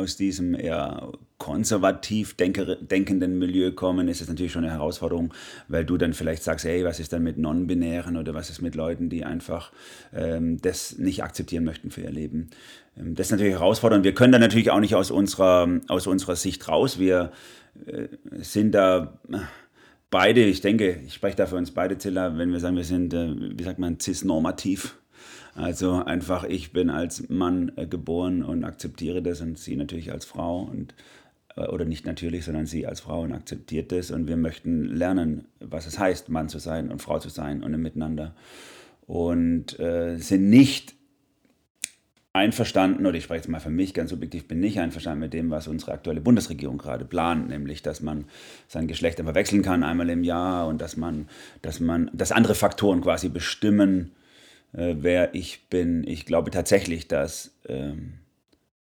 aus 0.00 0.16
diesem 0.16 0.54
eher 0.54 1.12
konservativ 1.38 2.34
denkenden 2.36 3.38
Milieu 3.38 3.72
kommen, 3.72 4.08
ist 4.08 4.20
es 4.20 4.28
natürlich 4.28 4.52
schon 4.52 4.64
eine 4.64 4.72
Herausforderung, 4.72 5.32
weil 5.68 5.84
du 5.84 5.96
dann 5.96 6.12
vielleicht 6.12 6.42
sagst, 6.42 6.64
hey, 6.64 6.84
was 6.84 7.00
ist 7.00 7.12
dann 7.12 7.22
mit 7.22 7.38
Non-Binären 7.38 8.16
oder 8.16 8.34
was 8.34 8.50
ist 8.50 8.60
mit 8.60 8.74
Leuten, 8.74 9.08
die 9.08 9.24
einfach 9.24 9.72
ähm, 10.12 10.60
das 10.60 10.98
nicht 10.98 11.22
akzeptieren 11.22 11.64
möchten 11.64 11.90
für 11.90 12.02
ihr 12.02 12.10
Leben. 12.10 12.50
Ähm, 12.98 13.14
das 13.14 13.28
ist 13.28 13.30
natürlich 13.32 13.54
herausfordernd. 13.54 14.04
Wir 14.04 14.14
können 14.14 14.32
da 14.32 14.38
natürlich 14.38 14.70
auch 14.70 14.80
nicht 14.80 14.94
aus 14.94 15.10
unserer, 15.10 15.68
aus 15.88 16.06
unserer 16.06 16.36
Sicht 16.36 16.68
raus. 16.68 16.98
Wir 16.98 17.32
äh, 17.86 18.08
sind 18.40 18.72
da 18.72 19.18
beide, 20.10 20.44
ich 20.44 20.60
denke, 20.60 21.00
ich 21.06 21.14
spreche 21.14 21.36
da 21.36 21.46
für 21.46 21.56
uns 21.56 21.70
beide, 21.70 21.96
Zilla, 21.98 22.36
wenn 22.36 22.52
wir 22.52 22.60
sagen, 22.60 22.76
wir 22.76 22.84
sind, 22.84 23.14
äh, 23.14 23.34
wie 23.34 23.64
sagt 23.64 23.78
man, 23.78 23.98
cis-normativ 23.98 24.99
also 25.54 26.04
einfach, 26.04 26.44
ich 26.44 26.72
bin 26.72 26.90
als 26.90 27.28
Mann 27.28 27.72
äh, 27.76 27.86
geboren 27.86 28.42
und 28.42 28.64
akzeptiere 28.64 29.22
das 29.22 29.40
und 29.40 29.58
sie 29.58 29.76
natürlich 29.76 30.12
als 30.12 30.24
Frau 30.24 30.62
und 30.62 30.94
äh, 31.56 31.66
oder 31.66 31.84
nicht 31.84 32.06
natürlich, 32.06 32.44
sondern 32.44 32.66
sie 32.66 32.86
als 32.86 33.00
Frau 33.00 33.22
und 33.22 33.32
akzeptiert 33.32 33.92
das. 33.92 34.10
Und 34.10 34.28
wir 34.28 34.36
möchten 34.36 34.84
lernen, 34.84 35.46
was 35.60 35.86
es 35.86 35.98
heißt, 35.98 36.28
Mann 36.28 36.48
zu 36.48 36.58
sein 36.58 36.90
und 36.90 37.02
Frau 37.02 37.18
zu 37.18 37.28
sein 37.28 37.62
und 37.62 37.74
im 37.74 37.82
Miteinander. 37.82 38.34
Und 39.06 39.78
äh, 39.80 40.16
sind 40.18 40.48
nicht 40.48 40.94
einverstanden, 42.32 43.06
oder 43.06 43.16
ich 43.16 43.24
spreche 43.24 43.40
jetzt 43.40 43.48
mal 43.48 43.58
für 43.58 43.70
mich 43.70 43.92
ganz 43.92 44.10
subjektiv, 44.10 44.46
bin 44.46 44.60
nicht 44.60 44.78
einverstanden 44.78 45.18
mit 45.18 45.32
dem, 45.32 45.50
was 45.50 45.66
unsere 45.66 45.92
aktuelle 45.92 46.20
Bundesregierung 46.20 46.78
gerade 46.78 47.04
plant, 47.04 47.48
nämlich, 47.48 47.82
dass 47.82 48.00
man 48.00 48.26
sein 48.68 48.86
Geschlecht 48.86 49.18
einfach 49.18 49.34
wechseln 49.34 49.62
kann 49.62 49.82
einmal 49.82 50.08
im 50.10 50.22
Jahr 50.22 50.68
und 50.68 50.80
dass 50.80 50.96
man, 50.96 51.28
dass 51.60 51.80
man, 51.80 52.08
dass 52.12 52.30
andere 52.30 52.54
Faktoren 52.54 53.00
quasi 53.00 53.28
bestimmen, 53.28 54.12
äh, 54.72 54.96
wer 54.98 55.34
ich 55.34 55.68
bin. 55.68 56.06
Ich 56.06 56.26
glaube 56.26 56.50
tatsächlich, 56.50 57.08
dass, 57.08 57.54
ähm, 57.68 58.14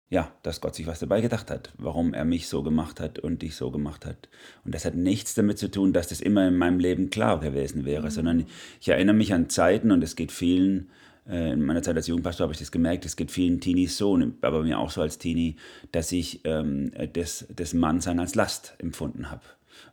ja, 0.10 0.32
dass 0.44 0.62
Gott 0.62 0.76
sich 0.76 0.88
was 0.88 1.00
dabei 1.00 1.22
gedacht 1.22 1.50
hat, 1.50 1.74
warum 1.78 2.14
er 2.14 2.26
mich 2.26 2.48
so 2.48 2.64
gemacht 2.64 3.00
hat 3.00 3.20
und 3.20 3.42
dich 3.42 3.56
so 3.56 3.72
gemacht 3.72 4.06
hat. 4.06 4.30
Und 4.64 4.76
das 4.76 4.86
hat 4.86 4.96
nichts 4.96 5.34
damit 5.34 5.58
zu 5.58 5.70
tun, 5.70 5.94
dass 5.94 6.08
das 6.08 6.22
immer 6.22 6.48
in 6.48 6.58
meinem 6.58 6.80
Leben 6.80 7.10
klar 7.10 7.40
gewesen 7.40 7.86
wäre, 7.86 8.06
mhm. 8.06 8.12
sondern 8.12 8.46
ich 8.80 8.88
erinnere 8.88 9.16
mich 9.16 9.34
an 9.34 9.50
Zeiten 9.50 9.92
und 9.92 10.04
es 10.04 10.16
geht 10.16 10.32
vielen, 10.32 10.90
äh, 11.28 11.54
in 11.54 11.62
meiner 11.62 11.82
Zeit 11.82 11.96
als 11.96 12.08
Jugendpastor 12.08 12.46
habe 12.46 12.54
ich 12.54 12.60
das 12.60 12.72
gemerkt, 12.72 13.06
es 13.06 13.16
geht 13.16 13.32
vielen 13.32 13.60
Teenies 13.60 13.98
so, 13.98 14.18
aber 14.42 14.64
mir 14.64 14.80
auch 14.80 14.92
so 14.92 15.02
als 15.02 15.18
Teenie, 15.18 15.56
dass 15.92 16.12
ich 16.12 16.42
ähm, 16.46 16.92
das, 17.14 17.48
das 17.56 17.74
Mannsein 17.74 18.20
als 18.20 18.36
Last 18.36 18.76
empfunden 18.80 19.32
habe 19.32 19.44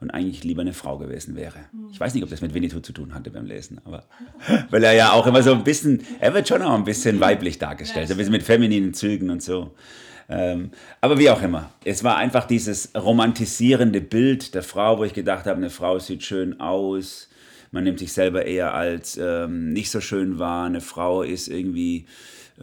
und 0.01 0.11
eigentlich 0.11 0.45
lieber 0.45 0.63
eine 0.63 0.73
Frau 0.73 0.99
gewesen 0.99 1.37
wäre. 1.37 1.61
Ich 1.93 2.01
weiß 2.01 2.15
nicht, 2.15 2.25
ob 2.25 2.31
das 2.31 2.41
mit 2.41 2.55
Winnetou 2.55 2.81
zu 2.81 2.93
tun 2.93 3.15
hatte 3.15 3.31
beim 3.31 3.47
Lesen, 3.47 3.81
aber 3.85 4.05
weil 4.71 4.83
er 4.85 4.93
ja 4.93 5.13
auch 5.13 5.27
immer 5.27 5.43
so 5.43 5.53
ein 5.53 5.65
bisschen, 5.65 6.03
er 6.21 6.35
wird 6.35 6.49
schon 6.49 6.63
auch 6.63 6.75
ein 6.75 6.85
bisschen 6.85 7.21
weiblich 7.21 7.59
dargestellt, 7.59 8.09
so 8.09 8.15
ein 8.15 8.19
bisschen 8.19 8.33
mit 8.33 8.43
femininen 8.43 8.95
Zügen 8.95 9.31
und 9.31 9.43
so. 9.43 9.73
Ähm, 10.29 10.71
aber 11.01 11.19
wie 11.19 11.31
auch 11.31 11.43
immer, 11.43 11.71
es 11.85 12.05
war 12.05 12.17
einfach 12.17 12.47
dieses 12.47 12.93
romantisierende 12.95 14.01
Bild 14.01 14.55
der 14.55 14.63
Frau, 14.63 14.99
wo 14.99 15.05
ich 15.05 15.15
gedacht 15.15 15.47
habe, 15.47 15.59
eine 15.59 15.71
Frau 15.71 15.99
sieht 15.99 16.23
schön 16.23 16.61
aus, 16.61 17.29
man 17.71 17.85
nimmt 17.85 17.99
sich 17.99 18.13
selber 18.13 18.45
eher 18.45 18.75
als 18.75 19.19
ähm, 19.21 19.73
nicht 19.73 19.91
so 19.91 20.01
schön 20.01 20.39
wahr, 20.39 20.67
eine 20.67 20.81
Frau 20.81 21.23
ist 21.23 21.49
irgendwie 21.49 22.07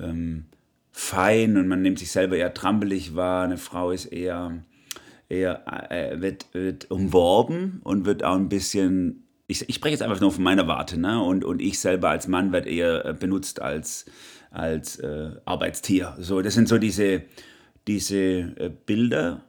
ähm, 0.01 0.45
fein 0.91 1.57
und 1.57 1.67
man 1.67 1.81
nimmt 1.81 1.99
sich 1.99 2.11
selber 2.11 2.37
eher 2.37 2.53
trampelig 2.53 3.15
wahr, 3.15 3.43
eine 3.43 3.57
Frau 3.57 3.91
ist 3.91 4.05
eher 4.05 4.63
er 5.29 5.91
äh, 5.91 6.21
wird, 6.21 6.47
wird 6.53 6.91
umworben 6.91 7.81
und 7.83 8.05
wird 8.05 8.23
auch 8.23 8.35
ein 8.35 8.49
bisschen, 8.49 9.27
ich, 9.47 9.67
ich 9.69 9.75
spreche 9.75 9.93
jetzt 9.93 10.01
einfach 10.01 10.19
nur 10.19 10.31
von 10.31 10.43
meiner 10.43 10.67
Warte, 10.67 10.99
ne? 10.99 11.21
und, 11.21 11.45
und 11.45 11.61
ich 11.61 11.79
selber 11.79 12.09
als 12.09 12.27
Mann 12.27 12.51
werde 12.51 12.69
eher 12.69 13.05
äh, 13.05 13.13
benutzt 13.13 13.61
als, 13.61 14.05
als 14.51 14.97
äh, 14.99 15.29
Arbeitstier. 15.45 16.15
So, 16.19 16.41
das 16.41 16.55
sind 16.55 16.67
so 16.67 16.79
diese, 16.79 17.23
diese 17.87 18.17
äh, 18.17 18.71
Bilder, 18.85 19.43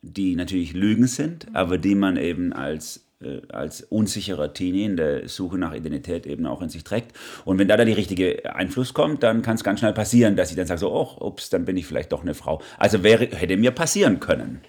die 0.00 0.36
natürlich 0.36 0.72
Lügen 0.72 1.06
sind, 1.06 1.46
aber 1.54 1.78
die 1.78 1.94
man 1.94 2.16
eben 2.16 2.52
als 2.52 3.04
äh, 3.20 3.42
als 3.48 3.82
unsicherer 3.82 4.52
Teenie 4.52 4.84
in 4.84 4.96
der 4.96 5.28
Suche 5.28 5.58
nach 5.58 5.74
Identität 5.74 6.26
eben 6.26 6.46
auch 6.46 6.62
in 6.62 6.68
sich 6.68 6.84
trägt. 6.84 7.12
Und 7.44 7.58
wenn 7.58 7.68
da 7.68 7.76
der 7.76 7.86
richtige 7.96 8.54
Einfluss 8.54 8.94
kommt, 8.94 9.22
dann 9.22 9.42
kann 9.42 9.56
es 9.56 9.64
ganz 9.64 9.80
schnell 9.80 9.92
passieren, 9.92 10.36
dass 10.36 10.50
ich 10.50 10.56
dann 10.56 10.66
sage 10.66 10.80
so, 10.80 10.92
oh, 10.92 11.26
ups, 11.26 11.50
dann 11.50 11.64
bin 11.64 11.76
ich 11.76 11.86
vielleicht 11.86 12.12
doch 12.12 12.22
eine 12.22 12.34
Frau. 12.34 12.60
Also 12.78 13.02
wäre, 13.02 13.26
hätte 13.26 13.56
mir 13.56 13.70
passieren 13.70 14.20
können. 14.20 14.60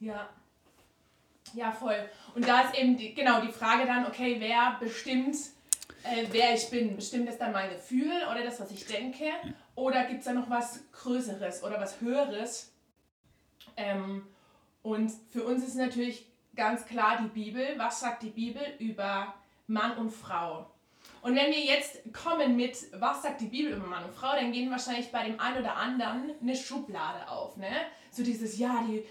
Ja. 0.00 0.28
Ja, 1.54 1.72
voll. 1.72 2.08
Und 2.34 2.46
da 2.46 2.62
ist 2.62 2.78
eben 2.78 2.96
die, 2.96 3.14
genau 3.14 3.40
die 3.40 3.52
Frage 3.52 3.86
dann, 3.86 4.06
okay, 4.06 4.36
wer 4.38 4.76
bestimmt, 4.80 5.36
äh, 6.02 6.26
wer 6.30 6.54
ich 6.54 6.68
bin? 6.70 6.96
Bestimmt 6.96 7.28
es 7.28 7.38
dann 7.38 7.52
mein 7.52 7.70
Gefühl 7.70 8.12
oder 8.30 8.42
das, 8.42 8.60
was 8.60 8.70
ich 8.70 8.86
denke? 8.86 9.24
Oder 9.74 10.04
gibt 10.04 10.20
es 10.20 10.26
da 10.26 10.32
noch 10.32 10.50
was 10.50 10.80
Größeres 10.92 11.62
oder 11.62 11.80
was 11.80 12.00
Höheres? 12.00 12.72
Ähm, 13.76 14.26
und 14.82 15.12
für 15.30 15.44
uns 15.44 15.66
ist 15.66 15.76
natürlich 15.76 16.26
ganz 16.54 16.86
klar 16.86 17.18
die 17.22 17.28
Bibel. 17.28 17.74
Was 17.76 18.00
sagt 18.00 18.22
die 18.22 18.30
Bibel 18.30 18.62
über 18.78 19.34
Mann 19.66 19.96
und 19.98 20.10
Frau? 20.10 20.70
Und 21.22 21.34
wenn 21.34 21.50
wir 21.50 21.60
jetzt 21.60 22.02
kommen 22.12 22.56
mit, 22.56 22.76
was 22.92 23.22
sagt 23.22 23.40
die 23.40 23.46
Bibel 23.46 23.72
über 23.72 23.86
Mann 23.86 24.04
und 24.04 24.14
Frau, 24.14 24.32
dann 24.34 24.52
gehen 24.52 24.70
wahrscheinlich 24.70 25.10
bei 25.10 25.24
dem 25.24 25.40
einen 25.40 25.58
oder 25.58 25.76
anderen 25.76 26.30
eine 26.40 26.56
Schublade 26.56 27.28
auf. 27.28 27.56
Ne? 27.56 27.70
So 28.10 28.22
dieses, 28.22 28.58
ja, 28.58 28.84
die 28.86 29.04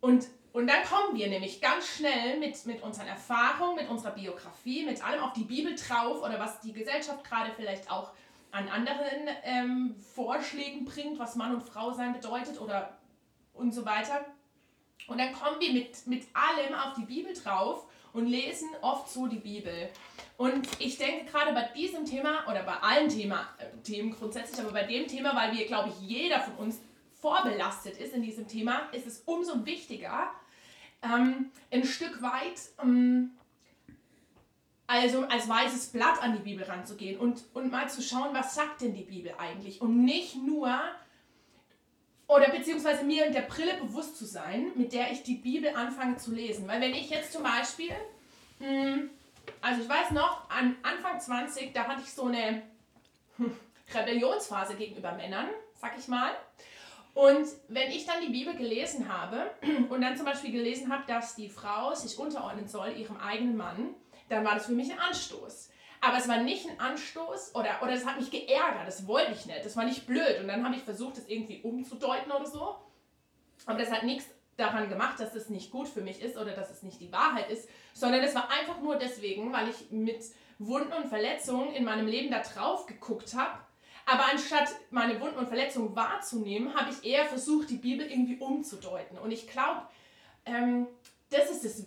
und, 0.00 0.26
und 0.52 0.66
dann 0.66 0.82
kommen 0.84 1.18
wir 1.18 1.28
nämlich 1.28 1.60
ganz 1.60 1.86
schnell 1.86 2.38
mit, 2.38 2.64
mit 2.66 2.82
unseren 2.82 3.06
Erfahrungen, 3.06 3.76
mit 3.76 3.88
unserer 3.88 4.12
Biografie, 4.12 4.84
mit 4.84 5.04
allem 5.04 5.22
auf 5.22 5.32
die 5.32 5.44
Bibel 5.44 5.74
drauf 5.74 6.22
oder 6.22 6.38
was 6.38 6.60
die 6.60 6.72
Gesellschaft 6.72 7.24
gerade 7.24 7.52
vielleicht 7.54 7.90
auch 7.90 8.12
an 8.50 8.68
anderen 8.68 9.28
ähm, 9.44 9.94
Vorschlägen 10.14 10.84
bringt, 10.84 11.18
was 11.18 11.36
Mann 11.36 11.54
und 11.54 11.62
Frau 11.62 11.92
sein 11.92 12.12
bedeutet 12.12 12.60
oder 12.60 12.98
und 13.54 13.72
so 13.72 13.84
weiter. 13.84 14.24
Und 15.06 15.18
dann 15.18 15.32
kommen 15.32 15.60
wir 15.60 15.72
mit, 15.72 16.06
mit 16.06 16.24
allem 16.32 16.74
auf 16.74 16.94
die 16.94 17.04
Bibel 17.04 17.32
drauf 17.32 17.86
und 18.12 18.26
lesen 18.26 18.68
oft 18.80 19.08
so 19.08 19.26
die 19.26 19.38
Bibel. 19.38 19.88
Und 20.36 20.68
ich 20.78 20.98
denke 20.98 21.30
gerade 21.30 21.52
bei 21.52 21.68
diesem 21.76 22.04
Thema 22.04 22.48
oder 22.48 22.62
bei 22.62 22.74
allen 22.74 23.08
Thema, 23.08 23.48
äh, 23.58 23.76
Themen 23.82 24.10
grundsätzlich, 24.12 24.60
aber 24.60 24.72
bei 24.72 24.84
dem 24.84 25.06
Thema, 25.06 25.34
weil 25.36 25.56
wir, 25.56 25.66
glaube 25.66 25.90
ich, 25.90 26.08
jeder 26.08 26.40
von 26.40 26.54
uns 26.54 26.80
vorbelastet 27.20 27.98
ist 27.98 28.14
in 28.14 28.22
diesem 28.22 28.48
Thema, 28.48 28.88
ist 28.92 29.06
es 29.06 29.22
umso 29.26 29.64
wichtiger, 29.64 30.30
ähm, 31.02 31.50
ein 31.70 31.84
Stück 31.84 32.22
weit 32.22 32.60
ähm, 32.82 33.32
also 34.90 35.22
als 35.26 35.48
weißes 35.48 35.92
Blatt 35.92 36.20
an 36.20 36.32
die 36.32 36.42
Bibel 36.42 36.64
ranzugehen 36.64 37.20
und, 37.20 37.44
und 37.54 37.70
mal 37.70 37.88
zu 37.88 38.02
schauen, 38.02 38.34
was 38.34 38.56
sagt 38.56 38.80
denn 38.80 38.92
die 38.92 39.04
Bibel 39.04 39.32
eigentlich 39.38 39.80
und 39.80 40.04
nicht 40.04 40.34
nur 40.34 40.68
oder 42.26 42.50
beziehungsweise 42.50 43.04
mir 43.04 43.26
in 43.26 43.32
der 43.32 43.42
Brille 43.42 43.74
bewusst 43.80 44.16
zu 44.16 44.24
sein, 44.24 44.72
mit 44.74 44.92
der 44.92 45.12
ich 45.12 45.22
die 45.22 45.36
Bibel 45.36 45.74
anfange 45.76 46.16
zu 46.16 46.32
lesen. 46.32 46.66
Weil 46.66 46.80
wenn 46.80 46.94
ich 46.94 47.08
jetzt 47.08 47.32
zum 47.32 47.44
Beispiel, 47.44 47.94
hm, 48.58 49.10
also 49.60 49.82
ich 49.82 49.88
weiß 49.88 50.10
noch, 50.10 50.50
an 50.50 50.76
Anfang 50.82 51.20
20, 51.20 51.72
da 51.72 51.84
hatte 51.84 52.02
ich 52.02 52.12
so 52.12 52.26
eine 52.26 52.62
hm, 53.36 53.56
Rebellionsphase 53.94 54.74
gegenüber 54.74 55.12
Männern, 55.12 55.46
sag 55.80 55.96
ich 55.96 56.08
mal. 56.08 56.32
Und 57.14 57.46
wenn 57.68 57.90
ich 57.90 58.06
dann 58.06 58.20
die 58.20 58.32
Bibel 58.32 58.54
gelesen 58.54 59.12
habe 59.12 59.50
und 59.88 60.00
dann 60.00 60.16
zum 60.16 60.26
Beispiel 60.26 60.52
gelesen 60.52 60.92
habe, 60.92 61.04
dass 61.06 61.34
die 61.34 61.48
Frau 61.48 61.94
sich 61.94 62.18
unterordnen 62.18 62.68
soll 62.68 62.96
ihrem 62.96 63.16
eigenen 63.16 63.56
Mann, 63.56 63.94
dann 64.28 64.44
war 64.44 64.54
das 64.54 64.66
für 64.66 64.72
mich 64.72 64.92
ein 64.92 64.98
Anstoß. 64.98 65.70
Aber 66.00 66.16
es 66.16 66.28
war 66.28 66.38
nicht 66.38 66.66
ein 66.68 66.80
Anstoß 66.80 67.54
oder, 67.54 67.82
oder 67.82 67.92
das 67.92 68.06
hat 68.06 68.18
mich 68.18 68.30
geärgert, 68.30 68.86
das 68.86 69.06
wollte 69.06 69.32
ich 69.32 69.44
nicht, 69.44 69.64
das 69.64 69.76
war 69.76 69.84
nicht 69.84 70.06
blöd. 70.06 70.40
Und 70.40 70.48
dann 70.48 70.64
habe 70.64 70.74
ich 70.74 70.82
versucht, 70.82 71.18
das 71.18 71.28
irgendwie 71.28 71.60
umzudeuten 71.62 72.32
oder 72.32 72.46
so. 72.46 72.76
Aber 73.66 73.78
das 73.78 73.90
hat 73.90 74.04
nichts 74.04 74.24
daran 74.56 74.88
gemacht, 74.88 75.20
dass 75.20 75.34
es 75.34 75.50
nicht 75.50 75.70
gut 75.70 75.88
für 75.88 76.00
mich 76.00 76.22
ist 76.22 76.36
oder 76.36 76.52
dass 76.52 76.70
es 76.70 76.82
nicht 76.82 77.00
die 77.00 77.12
Wahrheit 77.12 77.50
ist, 77.50 77.68
sondern 77.92 78.22
es 78.22 78.34
war 78.34 78.50
einfach 78.50 78.80
nur 78.80 78.96
deswegen, 78.96 79.52
weil 79.52 79.68
ich 79.68 79.90
mit 79.90 80.22
Wunden 80.58 80.92
und 80.92 81.08
Verletzungen 81.08 81.74
in 81.74 81.84
meinem 81.84 82.06
Leben 82.06 82.30
da 82.30 82.40
drauf 82.40 82.86
geguckt 82.86 83.34
habe 83.34 83.58
aber 84.10 84.24
anstatt 84.30 84.68
meine 84.90 85.20
Wunden 85.20 85.38
und 85.38 85.46
Verletzungen 85.46 85.94
wahrzunehmen, 85.94 86.74
habe 86.74 86.90
ich 86.90 87.08
eher 87.08 87.26
versucht, 87.26 87.70
die 87.70 87.76
Bibel 87.76 88.04
irgendwie 88.10 88.38
umzudeuten. 88.38 89.16
Und 89.18 89.30
ich 89.30 89.46
glaube, 89.46 89.82
ähm, 90.46 90.88
das 91.30 91.48
ist 91.50 91.64
das, 91.64 91.86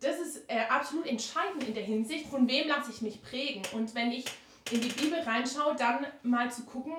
das 0.00 0.18
ist 0.18 0.50
äh, 0.50 0.64
absolut 0.68 1.06
entscheidend 1.06 1.62
in 1.64 1.74
der 1.74 1.84
Hinsicht, 1.84 2.26
von 2.26 2.48
wem 2.48 2.66
lasse 2.66 2.90
ich 2.90 3.02
mich 3.02 3.22
prägen. 3.22 3.62
Und 3.72 3.94
wenn 3.94 4.10
ich 4.10 4.24
in 4.72 4.80
die 4.80 4.88
Bibel 4.88 5.20
reinschaue, 5.20 5.76
dann 5.76 6.06
mal 6.24 6.50
zu 6.50 6.64
gucken, 6.64 6.94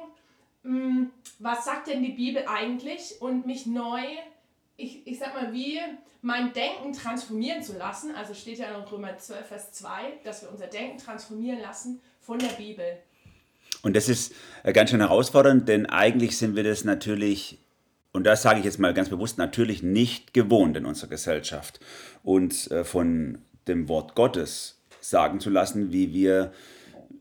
mh, 0.64 0.72
hm, 0.72 1.12
was 1.40 1.66
sagt 1.66 1.88
denn 1.88 2.02
die 2.02 2.14
Bibel 2.14 2.46
eigentlich 2.48 3.22
und 3.22 3.46
mich 3.46 3.66
neu, 3.66 4.04
ich, 4.78 5.06
ich 5.06 5.20
sag 5.20 5.34
mal, 5.34 5.52
wie 5.52 5.82
mein 6.22 6.54
Denken 6.54 6.94
transformieren 6.94 7.62
zu 7.62 7.78
lassen. 7.78 8.16
Also 8.16 8.34
steht 8.34 8.60
ja 8.60 8.68
in 8.70 8.84
Römer 8.84 9.18
12, 9.18 9.48
Vers 9.48 9.72
2, 9.74 10.20
dass 10.24 10.44
wir 10.44 10.50
unser 10.50 10.68
Denken 10.68 10.98
transformieren 10.98 11.60
lassen 11.60 12.02
von 12.22 12.40
der 12.40 12.48
Bibel. 12.48 12.98
Und 13.86 13.96
das 13.96 14.10
ist 14.10 14.34
äh, 14.64 14.74
ganz 14.74 14.90
schön 14.90 15.00
herausfordernd, 15.00 15.70
denn 15.70 15.86
eigentlich 15.86 16.38
sind 16.38 16.56
wir 16.56 16.64
das 16.64 16.86
natürlich, 16.86 17.60
und 18.14 18.24
das 18.24 18.42
sage 18.42 18.58
ich 18.58 18.66
jetzt 18.66 18.80
mal 18.80 18.96
ganz 18.96 19.10
bewusst, 19.10 19.38
natürlich 19.38 19.84
nicht 19.84 20.34
gewohnt 20.34 20.76
in 20.76 20.88
unserer 20.88 21.12
Gesellschaft, 21.12 21.80
uns 22.24 22.66
äh, 22.72 22.84
von 22.84 23.38
dem 23.68 23.88
Wort 23.88 24.16
Gottes 24.16 24.82
sagen 25.02 25.40
zu 25.40 25.52
lassen, 25.52 25.94
wie 25.94 26.14
wir 26.14 26.52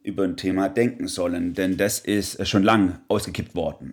über 0.05 0.25
ein 0.25 0.39
Thema 0.39 0.71
denken 0.71 1.07
sollen, 1.07 1.53
denn 1.53 1.77
das 1.77 1.99
ist 1.99 2.41
äh, 2.41 2.47
schon 2.47 2.63
lang 2.63 2.99
ausgekippt 3.09 3.55
worden. 3.55 3.93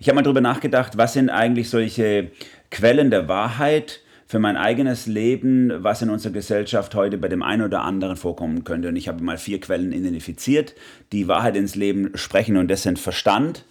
Ich 0.00 0.08
habe 0.08 0.16
mal 0.16 0.22
darüber 0.22 0.40
nachgedacht, 0.40 0.98
was 0.98 1.12
sind 1.12 1.30
eigentlich 1.30 1.70
solche 1.70 2.32
Quellen 2.72 3.12
der 3.12 3.28
Wahrheit 3.28 4.00
für 4.28 4.38
mein 4.38 4.58
eigenes 4.58 5.06
Leben, 5.06 5.72
was 5.82 6.02
in 6.02 6.10
unserer 6.10 6.34
Gesellschaft 6.34 6.94
heute 6.94 7.16
bei 7.16 7.28
dem 7.28 7.42
einen 7.42 7.62
oder 7.62 7.80
anderen 7.80 8.16
vorkommen 8.16 8.62
könnte. 8.62 8.88
Und 8.88 8.96
ich 8.96 9.08
habe 9.08 9.24
mal 9.24 9.38
vier 9.38 9.58
Quellen 9.58 9.90
identifiziert, 9.90 10.74
die 11.12 11.28
Wahrheit 11.28 11.56
ins 11.56 11.74
Leben 11.74 12.10
sprechen. 12.14 12.58
Und 12.58 12.68
das 12.68 12.82
sind 12.82 12.98
Verstand, 12.98 13.64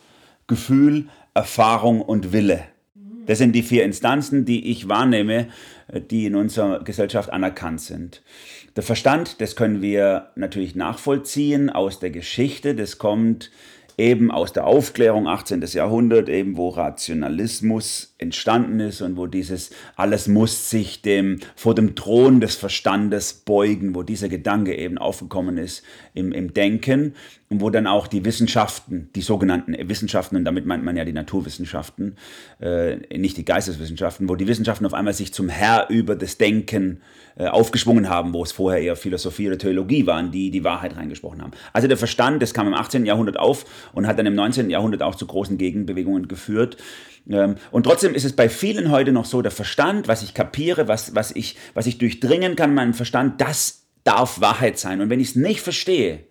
Gefühl, 0.47 1.05
Erfahrung 1.35 2.01
und 2.01 2.33
Wille. 2.33 2.63
Das 3.27 3.37
sind 3.37 3.51
die 3.51 3.61
vier 3.61 3.83
Instanzen, 3.83 4.45
die 4.45 4.71
ich 4.71 4.89
wahrnehme, 4.89 5.47
die 6.09 6.25
in 6.25 6.33
unserer 6.33 6.83
Gesellschaft 6.83 7.29
anerkannt 7.29 7.81
sind. 7.81 8.23
Der 8.75 8.83
Verstand, 8.83 9.39
das 9.41 9.55
können 9.55 9.83
wir 9.83 10.31
natürlich 10.35 10.75
nachvollziehen 10.75 11.69
aus 11.69 11.99
der 11.99 12.09
Geschichte. 12.09 12.73
Das 12.73 12.97
kommt 12.97 13.51
eben 13.97 14.31
aus 14.31 14.53
der 14.53 14.65
Aufklärung 14.65 15.27
18. 15.27 15.61
Jahrhundert, 15.61 16.29
eben 16.29 16.57
wo 16.57 16.69
Rationalismus 16.69 18.15
entstanden 18.19 18.79
ist 18.79 19.01
und 19.01 19.15
wo 19.15 19.27
dieses 19.27 19.69
alles 19.95 20.27
muss 20.27 20.69
sich 20.69 21.01
dem 21.01 21.39
vor 21.55 21.75
dem 21.75 21.95
Thron 21.95 22.41
des 22.41 22.55
Verstandes 22.55 23.33
beugen, 23.33 23.93
wo 23.93 24.01
dieser 24.01 24.27
Gedanke 24.27 24.75
eben 24.75 24.97
aufgekommen 24.97 25.57
ist 25.57 25.83
im, 26.15 26.31
im 26.31 26.53
Denken 26.53 27.13
und 27.49 27.61
wo 27.61 27.69
dann 27.69 27.85
auch 27.87 28.07
die 28.07 28.25
Wissenschaften, 28.25 29.09
die 29.15 29.21
sogenannten 29.21 29.75
Wissenschaften, 29.87 30.35
und 30.35 30.45
damit 30.45 30.65
meint 30.65 30.83
man 30.83 30.97
ja 30.97 31.05
die 31.05 31.13
Naturwissenschaften, 31.13 32.17
äh, 32.59 32.97
nicht 33.17 33.37
die 33.37 33.45
Geisteswissenschaften, 33.45 34.27
wo 34.27 34.35
die 34.35 34.47
Wissenschaften 34.47 34.85
auf 34.85 34.93
einmal 34.93 35.13
sich 35.13 35.31
zum 35.31 35.47
Herr 35.47 35.89
über 35.89 36.15
das 36.15 36.37
Denken 36.37 37.01
äh, 37.37 37.47
aufgeschwungen 37.47 38.09
haben, 38.09 38.33
wo 38.33 38.43
es 38.43 38.51
vorher 38.51 38.81
eher 38.81 38.95
Philosophie 38.95 39.47
oder 39.47 39.57
Theologie 39.57 40.07
waren, 40.07 40.31
die 40.31 40.49
die 40.49 40.63
Wahrheit 40.63 40.97
reingesprochen 40.97 41.41
haben. 41.41 41.51
Also 41.71 41.87
der 41.87 41.97
Verstand, 41.97 42.41
das 42.41 42.53
kam 42.53 42.67
im 42.67 42.73
18. 42.73 43.05
Jahrhundert 43.05 43.37
auf 43.37 43.65
und 43.93 44.07
hat 44.07 44.17
dann 44.17 44.25
im 44.25 44.35
19. 44.35 44.69
Jahrhundert 44.69 45.03
auch 45.03 45.15
zu 45.15 45.27
großen 45.27 45.57
Gegenbewegungen 45.57 46.27
geführt. 46.27 46.77
Ähm, 47.29 47.55
und 47.71 47.83
trotzdem 47.83 48.06
ist 48.15 48.25
es 48.25 48.33
bei 48.33 48.49
vielen 48.49 48.91
heute 48.91 49.11
noch 49.11 49.25
so, 49.25 49.41
der 49.41 49.51
Verstand, 49.51 50.07
was 50.07 50.23
ich 50.23 50.33
kapiere, 50.33 50.87
was, 50.87 51.15
was, 51.15 51.31
ich, 51.31 51.57
was 51.73 51.87
ich 51.87 51.97
durchdringen 51.97 52.55
kann, 52.55 52.73
meinen 52.73 52.93
Verstand, 52.93 53.41
das 53.41 53.87
darf 54.03 54.39
Wahrheit 54.41 54.79
sein. 54.79 55.01
Und 55.01 55.09
wenn 55.09 55.19
ich 55.19 55.29
es 55.29 55.35
nicht 55.35 55.61
verstehe, 55.61 56.21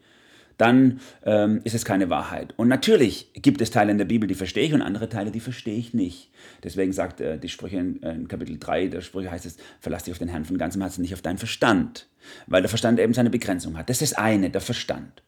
dann 0.59 1.00
ähm, 1.25 1.61
ist 1.64 1.75
es 1.75 1.85
keine 1.85 2.09
Wahrheit. 2.09 2.54
Und 2.56 2.68
natürlich 2.68 3.30
gibt 3.35 3.61
es 3.61 3.71
Teile 3.71 3.92
in 3.92 3.99
der 3.99 4.06
Bibel, 4.06 4.26
die 4.26 4.35
verstehe 4.35 4.64
ich 4.64 4.73
und 4.73 4.80
andere 4.80 5.09
Teile, 5.09 5.30
die 5.30 5.40
verstehe 5.40 5.76
ich 5.76 5.92
nicht. 5.92 6.30
Deswegen 6.62 6.92
sagt 6.92 7.21
äh, 7.21 7.38
die 7.38 7.49
Sprüche 7.49 7.76
in, 7.76 8.02
äh, 8.02 8.14
in, 8.14 8.28
Kapitel 8.28 8.59
3 8.59 8.88
der 8.88 9.02
Sprüche 9.02 9.30
heißt 9.30 9.45
es, 9.45 9.59
verlass 9.80 10.04
dich 10.04 10.12
auf 10.12 10.18
den 10.18 10.28
Herrn 10.28 10.47
von 10.47 10.56
ganzem 10.56 10.80
Herzen, 10.80 11.02
nicht 11.02 11.12
auf 11.12 11.23
deinen 11.23 11.38
Verstand. 11.38 12.09
Weil 12.47 12.62
der 12.62 12.71
Verstand 12.71 12.99
eben 12.99 13.12
seine 13.12 13.30
Begrenzung 13.30 13.76
hat. 13.76 13.90
Das 13.90 14.00
ist 14.00 14.18
eine, 14.18 14.50
der 14.50 14.62
Verstand. 14.62 15.23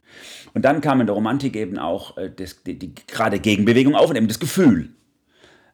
Und 0.55 0.65
dann 0.65 0.81
kam 0.81 1.01
in 1.01 1.07
der 1.07 1.15
Romantik 1.15 1.57
eben 1.57 1.79
auch 1.79 2.17
äh, 2.17 2.31
das, 2.35 2.63
die, 2.63 2.79
die 2.79 2.95
gerade 2.95 3.39
Gegenbewegung 3.39 3.95
auf 3.95 4.09
und 4.09 4.17
eben 4.17 4.29
das 4.29 4.41
Gefühl. 4.41 4.91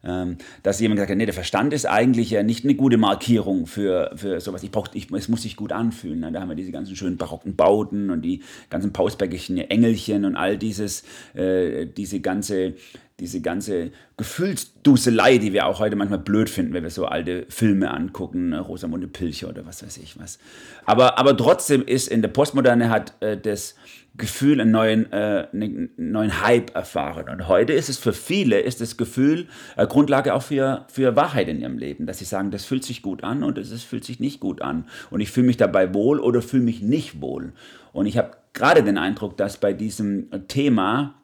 Ähm, 0.05 0.37
dass 0.63 0.79
jemand 0.79 0.97
gesagt 0.97 1.11
hat, 1.11 1.17
nee, 1.17 1.25
der 1.25 1.33
Verstand 1.33 1.73
ist 1.73 1.85
eigentlich 1.85 2.29
ja 2.29 2.43
nicht 2.43 2.63
eine 2.63 2.75
gute 2.75 2.97
Markierung 2.97 3.65
für, 3.65 4.11
für 4.15 4.39
sowas. 4.39 4.61
Ich 4.63 4.71
brauch, 4.71 4.87
ich, 4.93 5.11
es 5.11 5.29
muss 5.29 5.41
sich 5.41 5.55
gut 5.55 5.71
anfühlen. 5.71 6.19
Ne? 6.19 6.31
Da 6.31 6.41
haben 6.41 6.49
wir 6.49 6.55
diese 6.55 6.71
ganzen 6.71 6.95
schönen 6.95 7.17
barocken 7.17 7.55
Bauten 7.55 8.09
und 8.09 8.21
die 8.21 8.41
ganzen 8.69 8.93
pausbäckischen 8.93 9.57
Engelchen 9.57 10.25
und 10.25 10.35
all 10.35 10.57
dieses, 10.57 11.03
äh, 11.33 11.87
diese 11.87 12.19
ganze, 12.19 12.75
diese 13.19 13.39
ganze 13.41 13.91
Gefühlsduselei, 14.17 15.37
die 15.37 15.53
wir 15.53 15.67
auch 15.67 15.79
heute 15.79 15.95
manchmal 15.95 16.19
blöd 16.19 16.49
finden, 16.49 16.73
wenn 16.73 16.83
wir 16.83 16.89
so 16.89 17.05
alte 17.05 17.45
Filme 17.47 17.91
angucken, 17.91 18.49
ne? 18.49 18.59
Rosamunde 18.59 19.07
Pilcher 19.07 19.47
oder 19.47 19.65
was 19.65 19.83
weiß 19.83 19.97
ich 19.97 20.19
was. 20.19 20.37
Aber, 20.85 21.17
aber 21.17 21.35
trotzdem 21.37 21.83
ist 21.85 22.09
in 22.09 22.21
der 22.21 22.29
Postmoderne 22.29 22.89
hat 22.89 23.13
äh, 23.21 23.37
das 23.37 23.75
Gefühl 24.17 24.59
einen 24.59 24.71
neuen, 24.71 25.11
äh, 25.13 25.47
einen 25.53 25.91
neuen 25.95 26.41
Hype 26.41 26.75
erfahren. 26.75 27.29
Und 27.29 27.47
heute 27.47 27.71
ist 27.71 27.87
es 27.87 27.97
für 27.97 28.11
viele, 28.11 28.59
ist 28.59 28.81
das 28.81 28.97
Gefühl 28.97 29.47
äh, 29.77 29.87
Grundlage 29.87 30.33
auch 30.33 30.43
für, 30.43 30.85
für 30.89 31.15
Wahrheit 31.15 31.47
in 31.47 31.61
ihrem 31.61 31.77
Leben, 31.77 32.07
dass 32.07 32.19
sie 32.19 32.25
sagen, 32.25 32.51
das 32.51 32.65
fühlt 32.65 32.83
sich 32.83 33.01
gut 33.01 33.23
an 33.23 33.43
und 33.43 33.57
es 33.57 33.83
fühlt 33.83 34.03
sich 34.03 34.19
nicht 34.19 34.41
gut 34.41 34.61
an. 34.61 34.87
Und 35.09 35.21
ich 35.21 35.31
fühle 35.31 35.47
mich 35.47 35.57
dabei 35.57 35.93
wohl 35.93 36.19
oder 36.19 36.41
fühle 36.41 36.63
mich 36.63 36.81
nicht 36.81 37.21
wohl. 37.21 37.53
Und 37.93 38.07
ich 38.07 38.17
habe 38.17 38.31
gerade 38.51 38.83
den 38.83 38.97
Eindruck, 38.97 39.37
dass 39.37 39.57
bei 39.57 39.71
diesem 39.71 40.27
Thema 40.49 41.15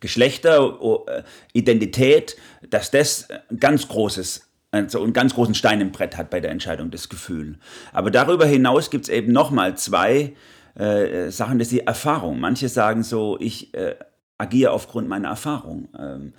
Geschlechter, 0.00 0.78
äh, 1.06 1.22
Identität, 1.52 2.36
dass 2.68 2.90
das 2.90 3.28
ein 3.50 3.58
ganz 3.58 3.88
großes 3.88 4.44
also 4.70 5.02
einen 5.02 5.14
ganz 5.14 5.34
großen 5.34 5.54
Stein 5.54 5.80
im 5.80 5.92
Brett 5.92 6.18
hat 6.18 6.28
bei 6.28 6.40
der 6.40 6.50
Entscheidung 6.50 6.90
des 6.90 7.08
Gefühls. 7.08 7.56
Aber 7.92 8.10
darüber 8.10 8.44
hinaus 8.44 8.90
gibt 8.90 9.04
es 9.04 9.08
eben 9.08 9.32
nochmal 9.32 9.78
zwei 9.78 10.34
äh, 10.74 11.30
Sachen, 11.30 11.58
das 11.58 11.68
ist 11.68 11.72
die 11.72 11.86
Erfahrung. 11.86 12.38
Manche 12.38 12.68
sagen 12.68 13.02
so, 13.02 13.38
ich 13.40 13.72
äh, 13.74 13.96
agiere 14.36 14.72
aufgrund 14.72 15.08
meiner 15.08 15.28
Erfahrung. 15.28 15.88
Ähm, 15.98 16.34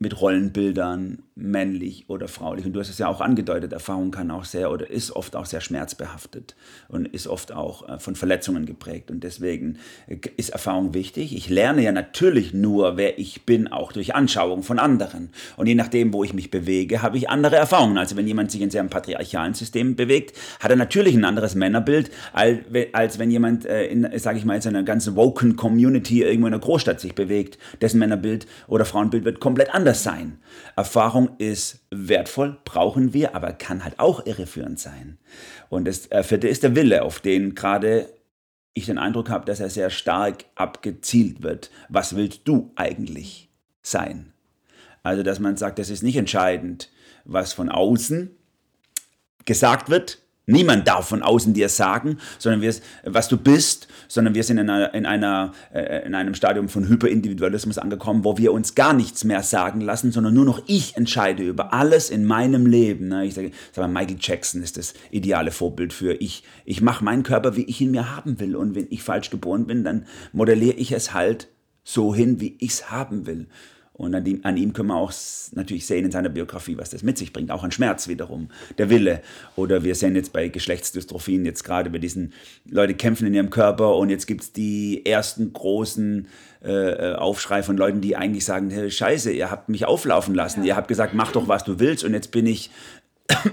mit 0.00 0.20
Rollenbildern, 0.20 1.24
männlich 1.34 2.04
oder 2.08 2.28
fraulich. 2.28 2.64
Und 2.64 2.72
du 2.72 2.80
hast 2.80 2.88
es 2.88 2.98
ja 2.98 3.08
auch 3.08 3.20
angedeutet, 3.20 3.72
Erfahrung 3.72 4.12
kann 4.12 4.30
auch 4.30 4.44
sehr 4.44 4.70
oder 4.70 4.88
ist 4.88 5.10
oft 5.10 5.34
auch 5.34 5.46
sehr 5.46 5.60
schmerzbehaftet 5.60 6.54
und 6.88 7.06
ist 7.06 7.26
oft 7.26 7.52
auch 7.52 7.88
äh, 7.88 7.98
von 7.98 8.14
Verletzungen 8.14 8.64
geprägt. 8.64 9.10
Und 9.10 9.24
deswegen 9.24 9.78
äh, 10.06 10.18
ist 10.36 10.50
Erfahrung 10.50 10.94
wichtig. 10.94 11.34
Ich 11.34 11.48
lerne 11.48 11.82
ja 11.82 11.90
natürlich 11.90 12.54
nur, 12.54 12.96
wer 12.96 13.18
ich 13.18 13.44
bin, 13.44 13.66
auch 13.66 13.90
durch 13.90 14.14
Anschauung 14.14 14.62
von 14.62 14.78
anderen. 14.78 15.30
Und 15.56 15.66
je 15.66 15.74
nachdem, 15.74 16.12
wo 16.12 16.22
ich 16.22 16.32
mich 16.32 16.52
bewege, 16.52 17.02
habe 17.02 17.16
ich 17.16 17.28
andere 17.28 17.56
Erfahrungen. 17.56 17.98
Also 17.98 18.16
wenn 18.16 18.28
jemand 18.28 18.52
sich 18.52 18.60
in 18.60 18.76
einem 18.76 18.90
patriarchalen 18.90 19.54
System 19.54 19.96
bewegt, 19.96 20.36
hat 20.60 20.70
er 20.70 20.76
natürlich 20.76 21.16
ein 21.16 21.24
anderes 21.24 21.56
Männerbild, 21.56 22.10
als 22.32 23.18
wenn 23.18 23.32
jemand 23.32 23.66
äh, 23.66 23.86
in, 23.86 24.08
sage 24.18 24.38
ich 24.38 24.44
mal, 24.44 24.56
in 24.56 24.68
einer 24.68 24.84
ganzen 24.84 25.16
woken 25.16 25.56
Community 25.56 26.22
irgendwo 26.22 26.46
in 26.46 26.54
einer 26.54 26.60
Großstadt 26.60 27.00
sich 27.00 27.16
bewegt. 27.16 27.58
Dessen 27.80 27.98
Männerbild 27.98 28.46
oder 28.68 28.84
Frauenbild 28.84 29.24
wird 29.24 29.40
komplett 29.40 29.74
anders 29.74 29.87
anders 29.88 30.02
sein. 30.02 30.38
Erfahrung 30.76 31.30
ist 31.38 31.80
wertvoll, 31.90 32.58
brauchen 32.64 33.14
wir, 33.14 33.34
aber 33.34 33.52
kann 33.52 33.84
halt 33.84 33.98
auch 33.98 34.26
irreführend 34.26 34.78
sein. 34.78 35.18
Und 35.70 35.86
das 35.86 36.10
äh, 36.10 36.22
vierte 36.22 36.46
ist 36.46 36.62
der 36.62 36.76
Wille, 36.76 37.02
auf 37.02 37.20
den 37.20 37.54
gerade 37.54 38.12
ich 38.74 38.86
den 38.86 38.98
Eindruck 38.98 39.30
habe, 39.30 39.46
dass 39.46 39.60
er 39.60 39.70
sehr 39.70 39.88
stark 39.88 40.44
abgezielt 40.54 41.42
wird. 41.42 41.70
Was 41.88 42.14
willst 42.16 42.42
du 42.44 42.70
eigentlich 42.76 43.48
sein? 43.82 44.32
Also, 45.02 45.22
dass 45.22 45.40
man 45.40 45.56
sagt, 45.56 45.78
das 45.78 45.88
ist 45.88 46.02
nicht 46.02 46.16
entscheidend, 46.16 46.90
was 47.24 47.54
von 47.54 47.70
außen 47.70 48.30
gesagt 49.46 49.88
wird, 49.88 50.18
Niemand 50.50 50.88
darf 50.88 51.06
von 51.06 51.22
außen 51.22 51.52
dir 51.52 51.68
sagen, 51.68 52.16
sondern 52.38 52.62
wir, 52.62 52.74
was 53.04 53.28
du 53.28 53.36
bist, 53.36 53.86
sondern 54.08 54.34
wir 54.34 54.42
sind 54.42 54.56
in, 54.56 54.70
einer, 54.70 54.94
in, 54.94 55.04
einer, 55.04 55.52
äh, 55.74 56.06
in 56.06 56.14
einem 56.14 56.32
Stadium 56.32 56.70
von 56.70 56.88
Hyperindividualismus 56.88 57.76
angekommen, 57.76 58.24
wo 58.24 58.38
wir 58.38 58.54
uns 58.54 58.74
gar 58.74 58.94
nichts 58.94 59.24
mehr 59.24 59.42
sagen 59.42 59.82
lassen, 59.82 60.10
sondern 60.10 60.32
nur 60.32 60.46
noch 60.46 60.62
ich 60.66 60.96
entscheide 60.96 61.42
über 61.42 61.74
alles 61.74 62.08
in 62.08 62.24
meinem 62.24 62.64
Leben. 62.64 63.08
Ne? 63.08 63.26
Ich 63.26 63.34
sage, 63.34 63.50
sag 63.72 63.82
mal, 63.82 64.00
Michael 64.00 64.16
Jackson 64.18 64.62
ist 64.62 64.78
das 64.78 64.94
ideale 65.10 65.50
Vorbild 65.50 65.92
für 65.92 66.14
ich. 66.14 66.44
Ich 66.64 66.80
mache 66.80 67.04
meinen 67.04 67.24
Körper, 67.24 67.54
wie 67.54 67.64
ich 67.64 67.82
ihn 67.82 67.90
mir 67.90 68.16
haben 68.16 68.40
will. 68.40 68.56
Und 68.56 68.74
wenn 68.74 68.86
ich 68.88 69.02
falsch 69.02 69.28
geboren 69.28 69.66
bin, 69.66 69.84
dann 69.84 70.06
modelliere 70.32 70.76
ich 70.76 70.92
es 70.92 71.12
halt 71.12 71.48
so 71.84 72.14
hin, 72.14 72.40
wie 72.40 72.56
ich 72.58 72.70
es 72.70 72.90
haben 72.90 73.26
will. 73.26 73.48
Und 73.98 74.14
an, 74.14 74.22
die, 74.22 74.38
an, 74.44 74.56
ihm 74.56 74.72
können 74.72 74.90
wir 74.90 74.96
auch 74.96 75.12
natürlich 75.52 75.84
sehen 75.84 76.04
in 76.04 76.12
seiner 76.12 76.28
Biografie, 76.28 76.78
was 76.78 76.90
das 76.90 77.02
mit 77.02 77.18
sich 77.18 77.32
bringt. 77.32 77.50
Auch 77.50 77.64
an 77.64 77.72
Schmerz 77.72 78.06
wiederum, 78.06 78.48
der 78.78 78.90
Wille. 78.90 79.22
Oder 79.56 79.82
wir 79.82 79.96
sehen 79.96 80.14
jetzt 80.14 80.32
bei 80.32 80.46
Geschlechtsdystrophien 80.46 81.44
jetzt 81.44 81.64
gerade 81.64 81.90
bei 81.90 81.98
diesen 81.98 82.32
Leute 82.64 82.94
kämpfen 82.94 83.26
in 83.26 83.34
ihrem 83.34 83.50
Körper 83.50 83.96
und 83.96 84.08
jetzt 84.10 84.28
gibt 84.28 84.42
es 84.42 84.52
die 84.52 85.04
ersten 85.04 85.52
großen 85.52 86.28
äh, 86.62 87.14
Aufschrei 87.14 87.64
von 87.64 87.76
Leuten, 87.76 88.00
die 88.00 88.14
eigentlich 88.14 88.44
sagen, 88.44 88.70
hey, 88.70 88.88
scheiße, 88.88 89.32
ihr 89.32 89.50
habt 89.50 89.68
mich 89.68 89.84
auflaufen 89.84 90.32
lassen. 90.32 90.60
Ja. 90.60 90.68
Ihr 90.68 90.76
habt 90.76 90.86
gesagt, 90.86 91.14
mach 91.14 91.32
doch, 91.32 91.48
was 91.48 91.64
du 91.64 91.80
willst 91.80 92.04
und 92.04 92.14
jetzt 92.14 92.30
bin 92.30 92.46
ich... 92.46 92.70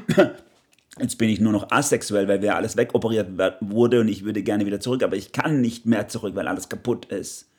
Jetzt 0.98 1.18
bin 1.18 1.28
ich 1.28 1.42
nur 1.42 1.52
noch 1.52 1.72
asexuell, 1.72 2.30
weil 2.30 2.40
mir 2.40 2.56
alles 2.56 2.78
wegoperiert 2.78 3.28
wurde 3.60 4.00
und 4.00 4.08
ich 4.08 4.24
würde 4.24 4.42
gerne 4.44 4.66
wieder 4.66 4.80
zurück, 4.80 5.04
aber 5.04 5.18
ich 5.18 5.34
kann 5.34 5.60
nicht 5.60 5.86
mehr 5.86 6.08
zurück, 6.08 6.36
weil 6.36 6.48
alles 6.48 6.70
kaputt 6.70 7.08
ist. 7.08 7.50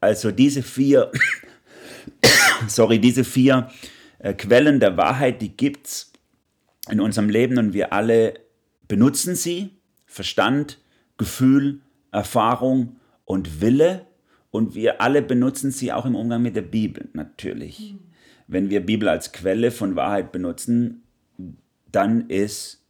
Also 0.00 0.32
diese 0.32 0.60
vier 0.60 1.12
sorry, 2.68 2.98
diese 2.98 3.24
vier 3.24 3.70
äh, 4.18 4.34
Quellen 4.34 4.80
der 4.80 4.96
Wahrheit, 4.96 5.42
die 5.42 5.56
gibt 5.56 5.86
es 5.86 6.12
in 6.90 7.00
unserem 7.00 7.28
Leben 7.28 7.58
und 7.58 7.72
wir 7.72 7.92
alle 7.92 8.34
benutzen 8.88 9.34
sie. 9.34 9.70
Verstand, 10.06 10.78
Gefühl, 11.16 11.80
Erfahrung 12.12 12.96
und 13.24 13.60
Wille. 13.60 14.06
Und 14.50 14.74
wir 14.74 15.00
alle 15.00 15.22
benutzen 15.22 15.72
sie 15.72 15.92
auch 15.92 16.06
im 16.06 16.14
Umgang 16.14 16.42
mit 16.42 16.54
der 16.54 16.62
Bibel, 16.62 17.08
natürlich. 17.12 17.94
Mhm. 17.94 18.00
Wenn 18.46 18.70
wir 18.70 18.84
Bibel 18.84 19.08
als 19.08 19.32
Quelle 19.32 19.70
von 19.70 19.96
Wahrheit 19.96 20.30
benutzen, 20.30 21.02
dann 21.90 22.28
ist, 22.28 22.84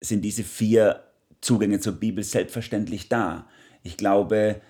sind 0.00 0.22
diese 0.22 0.42
vier 0.42 1.04
Zugänge 1.40 1.80
zur 1.80 1.92
Bibel 1.94 2.24
selbstverständlich 2.24 3.08
da. 3.08 3.48
Ich 3.82 3.96
glaube, 3.96 4.60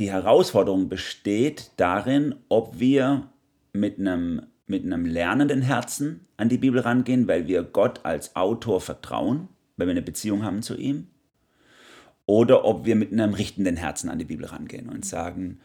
die 0.00 0.10
Herausforderung 0.10 0.88
besteht 0.88 1.72
darin, 1.76 2.34
ob 2.48 2.80
wir 2.80 3.28
mit 3.72 3.98
einem, 3.98 4.46
mit 4.66 4.82
einem 4.82 5.04
lernenden 5.04 5.60
Herzen 5.60 6.26
an 6.38 6.48
die 6.48 6.56
Bibel 6.56 6.80
rangehen, 6.80 7.28
weil 7.28 7.46
wir 7.46 7.62
Gott 7.62 8.04
als 8.04 8.34
Autor 8.34 8.80
vertrauen, 8.80 9.48
weil 9.76 9.86
wir 9.86 9.92
eine 9.92 10.02
Beziehung 10.02 10.42
haben 10.42 10.62
zu 10.62 10.76
ihm, 10.76 11.08
oder 12.24 12.64
ob 12.64 12.86
wir 12.86 12.96
mit 12.96 13.12
einem 13.12 13.34
richtenden 13.34 13.76
Herzen 13.76 14.08
an 14.08 14.18
die 14.18 14.24
Bibel 14.24 14.46
rangehen 14.46 14.88
und 14.88 15.04
sagen, 15.04 15.60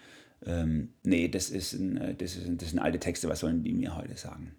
ähm, 0.46 0.94
nee, 1.04 1.30
das, 1.30 1.50
ist 1.50 1.74
ein, 1.74 1.96
äh, 1.98 2.14
das, 2.14 2.36
ist 2.36 2.46
ein, 2.46 2.58
das 2.58 2.72
sind 2.72 2.80
alte 2.80 3.00
Texte, 3.00 3.30
was 3.30 3.40
sollen 3.40 3.64
die 3.64 3.74
mir 3.74 3.96
heute 3.96 4.18
sagen? 4.18 4.56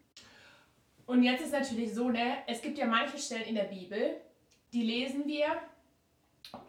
Und 1.04 1.22
jetzt 1.22 1.42
ist 1.42 1.52
natürlich 1.52 1.92
so, 1.92 2.08
ne, 2.08 2.38
es 2.46 2.62
gibt 2.62 2.78
ja 2.78 2.86
manche 2.86 3.18
Stellen 3.18 3.44
in 3.46 3.54
der 3.54 3.64
Bibel, 3.64 3.98
die 4.72 4.82
lesen 4.82 5.26
wir 5.26 5.46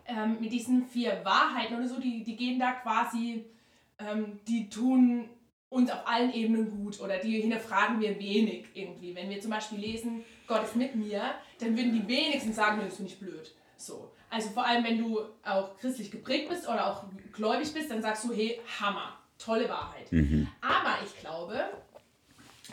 ähm, 0.06 0.38
mit 0.40 0.52
diesen 0.52 0.86
vier 0.88 1.22
Wahrheiten 1.24 1.76
oder 1.76 1.88
so, 1.88 2.00
die, 2.00 2.24
die 2.24 2.36
gehen 2.36 2.60
da 2.60 2.72
quasi, 2.72 3.46
ähm, 4.00 4.40
die 4.48 4.70
tun 4.70 5.30
uns 5.70 5.92
auf 5.92 6.08
allen 6.08 6.34
Ebenen 6.34 6.70
gut 6.72 7.00
oder 7.02 7.18
die 7.18 7.42
hinterfragen 7.42 8.00
wir 8.00 8.18
wenig 8.20 8.68
irgendwie. 8.74 9.14
Wenn 9.14 9.30
wir 9.30 9.40
zum 9.42 9.52
Beispiel 9.52 9.80
lesen, 9.80 10.24
Gott 10.48 10.64
ist 10.64 10.76
mit 10.76 10.96
mir, 10.96 11.36
dann 11.60 11.76
würden 11.76 11.92
die 11.92 12.08
wenigsten 12.08 12.54
sagen, 12.54 12.82
das 12.84 12.96
finde 12.96 13.12
ich 13.12 13.20
blöd. 13.20 13.54
So. 13.76 14.12
Also 14.30 14.50
vor 14.50 14.66
allem, 14.66 14.84
wenn 14.84 14.98
du 14.98 15.22
auch 15.44 15.78
christlich 15.78 16.10
geprägt 16.10 16.50
bist 16.50 16.68
oder 16.68 16.88
auch 16.88 17.04
gläubig 17.34 17.74
bist, 17.74 17.92
dann 17.92 18.02
sagst 18.02 18.26
du, 18.26 18.34
hey, 18.34 18.60
Hammer, 18.80 19.18
tolle 19.38 19.70
Wahrheit. 19.70 20.12
Mhm. 20.12 20.48
Aber 20.62 20.98
ich 21.06 21.20
glaube, 21.20 21.66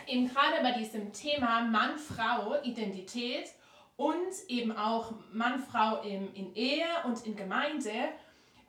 eben 0.06 0.28
gerade 0.28 0.62
bei 0.62 0.72
diesem 0.78 1.12
Thema 1.12 1.62
Mann-Frau, 1.62 2.62
Identität 2.62 3.50
und 3.96 4.32
eben 4.48 4.72
auch 4.72 5.14
Mann-Frau 5.32 6.02
in, 6.02 6.32
in 6.34 6.54
Ehe 6.54 6.86
und 7.04 7.24
in 7.26 7.36
Gemeinde, 7.36 7.92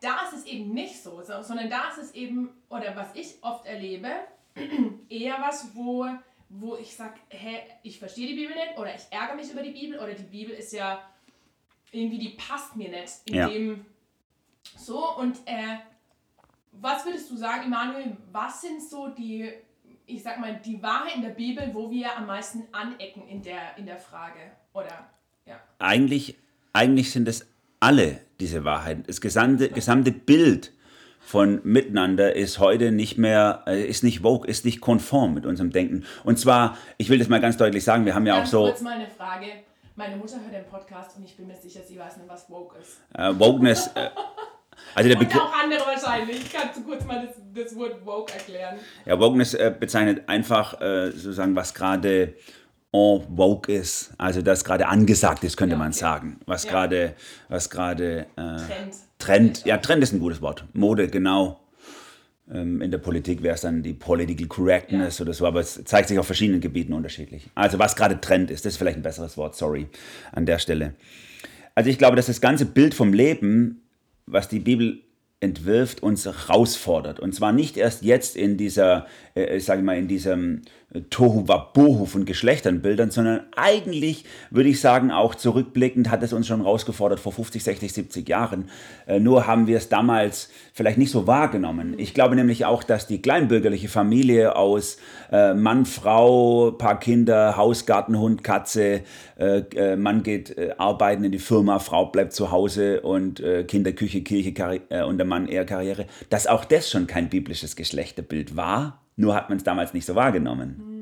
da 0.02 0.26
ist 0.26 0.34
es 0.34 0.46
eben 0.46 0.74
nicht 0.74 1.02
so, 1.02 1.22
sondern 1.24 1.70
da 1.70 1.90
ist 1.90 1.98
es 1.98 2.14
eben, 2.14 2.50
oder 2.70 2.96
was 2.96 3.08
ich 3.16 3.38
oft 3.42 3.66
erlebe, 3.66 4.10
eher 5.10 5.38
was, 5.42 5.76
wo, 5.76 6.08
wo 6.50 6.76
ich 6.76 6.96
sage, 6.96 7.20
hä, 7.30 7.62
ich 7.84 8.00
verstehe 8.00 8.28
die 8.28 8.36
Bibel 8.36 8.56
nicht 8.56 8.78
oder 8.78 8.94
ich 8.94 9.04
ärgere 9.10 9.36
mich 9.36 9.52
über 9.52 9.64
die 9.64 9.72
Bibel 9.72 10.00
oder 10.00 10.14
die 10.14 10.24
Bibel 10.24 10.56
ist 10.56 10.74
ja 10.74 11.02
irgendwie, 11.92 12.20
die 12.20 12.30
passt 12.30 12.76
mir 12.76 12.90
nicht 12.90 13.22
in 13.26 13.36
ja. 13.36 13.50
dem 13.50 13.86
so 14.78 15.16
und 15.18 15.38
äh, 15.46 15.78
was 16.82 17.06
würdest 17.06 17.30
du 17.32 17.38
sagen, 17.38 17.64
Emanuel, 17.66 18.18
was 18.32 18.62
sind 18.62 18.82
so 18.82 19.08
die, 19.08 19.52
ich 20.06 20.22
sag 20.22 20.40
mal, 20.40 20.60
die 20.64 20.82
Wahrheit 20.82 21.16
in 21.16 21.22
der 21.22 21.30
Bibel, 21.30 21.74
wo 21.74 21.90
wir 21.90 22.16
am 22.16 22.28
meisten 22.28 22.68
anecken 22.72 23.28
in 23.28 23.42
der, 23.42 23.78
in 23.78 23.86
der 23.86 23.98
Frage? 23.98 24.52
Oder, 24.74 25.10
ja. 25.45 25.60
Eigentlich, 25.79 26.36
eigentlich 26.73 27.12
sind 27.12 27.27
es 27.27 27.45
alle 27.79 28.19
diese 28.39 28.63
Wahrheiten. 28.63 29.03
Das 29.08 29.21
gesamte, 29.21 29.69
gesamte 29.69 30.12
Bild 30.12 30.71
von 31.19 31.60
Miteinander 31.63 32.36
ist 32.36 32.60
heute 32.60 32.91
nicht 32.91 33.17
mehr, 33.17 33.63
äh, 33.65 33.84
ist 33.84 34.03
nicht 34.03 34.23
woke, 34.23 34.47
ist 34.47 34.65
nicht 34.65 34.81
konform 34.81 35.34
mit 35.34 35.45
unserem 35.45 35.71
Denken. 35.71 36.05
Und 36.23 36.38
zwar, 36.39 36.77
ich 36.97 37.10
will 37.10 37.17
das 37.17 37.29
mal 37.29 37.41
ganz 37.41 37.58
deutlich 37.58 37.84
sagen, 37.84 38.05
wir 38.05 38.13
haben 38.13 38.27
ja, 38.27 38.36
ja 38.36 38.43
auch 38.43 38.45
so... 38.45 38.65
Kurz 38.65 38.81
mal 38.81 38.93
eine 38.93 39.08
Frage. 39.08 39.47
Meine 39.95 40.17
Mutter 40.17 40.36
hört 40.41 40.53
den 40.53 40.65
Podcast 40.65 41.17
und 41.17 41.23
ich 41.23 41.36
bin 41.36 41.47
mir 41.47 41.55
sicher, 41.55 41.79
sie 41.88 41.97
weiß 41.97 42.17
nicht, 42.17 42.29
was 42.29 42.49
woke 42.49 42.77
ist. 42.79 42.99
Äh, 43.17 43.38
Wokeness... 43.39 43.88
Äh, 43.95 44.10
also 44.93 45.10
der 45.10 45.19
und 45.19 45.36
auch 45.36 45.53
andere 45.62 45.81
wahrscheinlich. 45.86 46.51
Kannst 46.53 46.77
du 46.77 46.84
kurz 46.84 47.03
mal 47.05 47.25
das, 47.25 47.36
das 47.65 47.75
Wort 47.75 48.05
woke 48.05 48.34
erklären? 48.34 48.77
Ja, 49.05 49.19
Wokeness 49.19 49.53
äh, 49.53 49.73
bezeichnet 49.77 50.27
einfach 50.27 50.79
äh, 50.79 51.12
sozusagen, 51.12 51.55
was 51.55 51.73
gerade 51.73 52.34
en 52.95 53.36
vogue 53.36 53.73
ist, 53.73 54.13
also 54.17 54.41
das 54.41 54.63
gerade 54.63 54.88
angesagt 54.88 55.43
ist, 55.43 55.58
könnte 55.58 55.73
ja, 55.73 55.79
man 55.79 55.91
sagen, 55.91 56.39
was 56.45 56.63
ja. 56.63 56.71
gerade, 56.71 57.13
was 57.49 57.69
gerade 57.69 58.27
äh, 58.36 58.58
Trend. 58.58 58.95
Trend, 59.19 59.65
ja 59.65 59.77
Trend 59.77 60.03
ist 60.03 60.13
ein 60.13 60.19
gutes 60.19 60.41
Wort, 60.41 60.65
Mode 60.73 61.08
genau. 61.08 61.60
Ähm, 62.51 62.81
in 62.81 62.91
der 62.91 62.99
Politik 62.99 63.41
wäre 63.41 63.55
es 63.55 63.62
dann 63.62 63.81
die 63.81 63.93
Political 63.93 64.47
Correctness 64.47 65.17
ja. 65.17 65.23
oder 65.23 65.34
so, 65.34 65.45
aber 65.47 65.62
es 65.62 65.84
zeigt 65.86 66.10
sich 66.10 66.19
auf 66.19 66.27
verschiedenen 66.27 66.62
Gebieten 66.62 66.93
unterschiedlich. 66.93 67.49
Also 67.55 67.79
was 67.79 67.95
gerade 67.95 68.21
Trend 68.21 68.51
ist, 68.51 68.65
das 68.65 68.73
ist 68.73 68.77
vielleicht 68.77 68.97
ein 68.97 69.03
besseres 69.03 69.36
Wort, 69.36 69.55
sorry, 69.55 69.88
an 70.31 70.45
der 70.45 70.60
Stelle. 70.60 70.93
Also 71.73 71.89
ich 71.89 71.97
glaube, 71.97 72.15
dass 72.15 72.27
das 72.27 72.41
ganze 72.41 72.65
Bild 72.65 72.93
vom 72.93 73.13
Leben, 73.13 73.81
was 74.27 74.47
die 74.47 74.60
Bibel 74.60 75.01
entwirft, 75.39 76.01
uns 76.01 76.25
herausfordert. 76.25 77.19
Und 77.19 77.34
zwar 77.34 77.51
nicht 77.51 77.77
erst 77.77 78.03
jetzt 78.03 78.36
in 78.36 78.58
dieser, 78.58 79.05
äh, 79.34 79.60
sage 79.60 79.81
ich 79.81 79.86
mal, 79.86 79.97
in 79.97 80.08
diesem 80.08 80.62
Tohu 81.10 81.48
Wabohu 81.48 82.06
von 82.06 82.26
Geschlechternbildern, 82.26 83.12
sondern 83.12 83.41
eigentlich 83.56 84.26
würde 84.50 84.69
ich 84.69 84.80
sagen, 84.80 85.12
auch 85.12 85.36
zurückblickend 85.36 86.10
hat 86.10 86.24
es 86.24 86.34
uns 86.34 86.48
schon 86.48 86.62
herausgefordert 86.62 87.19
vor 87.19 87.32
50, 87.32 87.63
60, 87.63 87.93
70 87.93 88.30
Jahren. 88.30 88.69
Äh, 89.08 89.19
nur 89.19 89.48
haben 89.48 89.67
wir 89.67 89.78
es 89.78 89.89
damals 89.89 90.50
vielleicht 90.74 90.98
nicht 90.98 91.12
so 91.12 91.28
wahrgenommen. 91.28 91.95
Ich 91.98 92.13
glaube 92.13 92.36
nämlich 92.36 92.65
auch, 92.65 92.84
dass 92.84 93.08
die 93.08 93.21
kleinbürgerliche 93.21 93.89
Familie 93.89 94.56
aus 94.56 94.98
äh, 95.32 95.54
Mann, 95.54 95.86
Frau, 95.86 96.71
paar 96.71 97.00
Kinder, 97.00 97.58
Haus, 97.58 97.86
Garten, 97.86 98.17
Hund, 98.17 98.43
Katze, 98.43 99.02
äh, 99.38 99.95
Mann 99.95 100.24
geht 100.24 100.56
arbeiten 100.80 101.24
in 101.24 101.32
die 101.32 101.39
Firma, 101.39 101.80
Frau 101.80 102.06
bleibt 102.06 102.34
zu 102.34 102.52
Hause 102.52 103.02
und 103.02 103.43
Kinder, 103.67 103.91
Küche, 103.91 104.21
Kirche 104.21 104.82
und 105.06 105.17
der 105.17 105.26
Mann 105.26 105.48
eher 105.48 105.65
Karriere, 105.65 106.06
dass 106.30 106.48
auch 106.48 106.63
das 106.65 106.89
schon 106.89 107.08
kein 107.08 107.30
biblisches 107.30 107.76
Geschlechterbild 107.76 108.56
war 108.56 109.05
nur 109.15 109.36
hat 109.36 109.49
man 109.49 109.58
es 109.58 109.63
damals 109.63 109.93
nicht 109.93 110.06
so 110.06 110.15
wahrgenommen. 110.15 110.95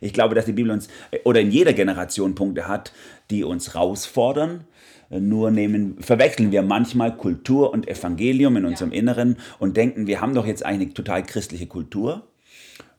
Ich 0.00 0.12
glaube, 0.12 0.34
dass 0.34 0.44
die 0.46 0.52
Bibel 0.52 0.70
uns 0.70 0.88
oder 1.24 1.40
in 1.40 1.50
jeder 1.50 1.72
Generation 1.72 2.34
Punkte 2.34 2.68
hat, 2.68 2.92
die 3.30 3.44
uns 3.44 3.74
herausfordern. 3.74 4.64
Nur 5.10 5.50
nehmen, 5.50 5.96
verwechseln 6.00 6.52
wir 6.52 6.62
manchmal 6.62 7.16
Kultur 7.16 7.72
und 7.72 7.88
Evangelium 7.88 8.56
in 8.56 8.64
unserem 8.64 8.92
ja. 8.92 8.98
Inneren 9.00 9.38
und 9.58 9.76
denken, 9.76 10.06
wir 10.06 10.20
haben 10.20 10.34
doch 10.34 10.46
jetzt 10.46 10.64
eine 10.64 10.94
total 10.94 11.24
christliche 11.24 11.66
Kultur 11.66 12.28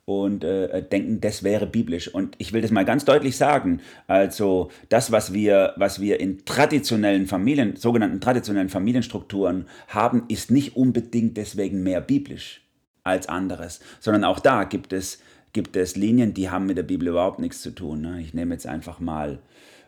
und 0.04 0.44
äh, 0.44 0.84
denken, 0.84 1.22
das 1.22 1.44
wäre 1.44 1.68
biblisch. 1.68 2.14
Und 2.14 2.36
ich 2.38 2.52
will 2.52 2.62
das 2.62 2.72
mal 2.72 2.84
ganz 2.84 3.06
deutlich 3.06 3.38
sagen. 3.38 3.80
Also 4.08 4.72
das, 4.90 5.14
was 5.14 5.32
wir, 5.32 5.74
was 5.78 6.02
wir 6.02 6.20
in 6.20 6.44
traditionellen 6.44 7.28
Familien, 7.28 7.78
sogenannten 7.78 8.20
traditionellen 8.20 8.70
Familienstrukturen 8.70 9.68
haben, 9.88 10.26
ist 10.28 10.52
nicht 10.52 10.76
unbedingt 10.76 11.38
deswegen 11.38 11.82
mehr 11.82 12.02
biblisch 12.02 12.62
als 13.04 13.28
anderes, 13.28 13.80
sondern 14.00 14.24
auch 14.24 14.40
da 14.40 14.64
gibt 14.64 14.94
es, 14.94 15.20
gibt 15.54 15.76
es 15.76 15.96
Linien, 15.96 16.34
die 16.34 16.50
haben 16.50 16.66
mit 16.66 16.78
der 16.78 16.84
Bibel 16.84 17.08
überhaupt 17.08 17.40
nichts 17.40 17.62
zu 17.62 17.72
tun. 17.72 18.02
Ne? 18.02 18.22
Ich 18.22 18.34
nehme 18.34 18.54
jetzt 18.54 18.68
einfach 18.68 19.00
mal 19.00 19.40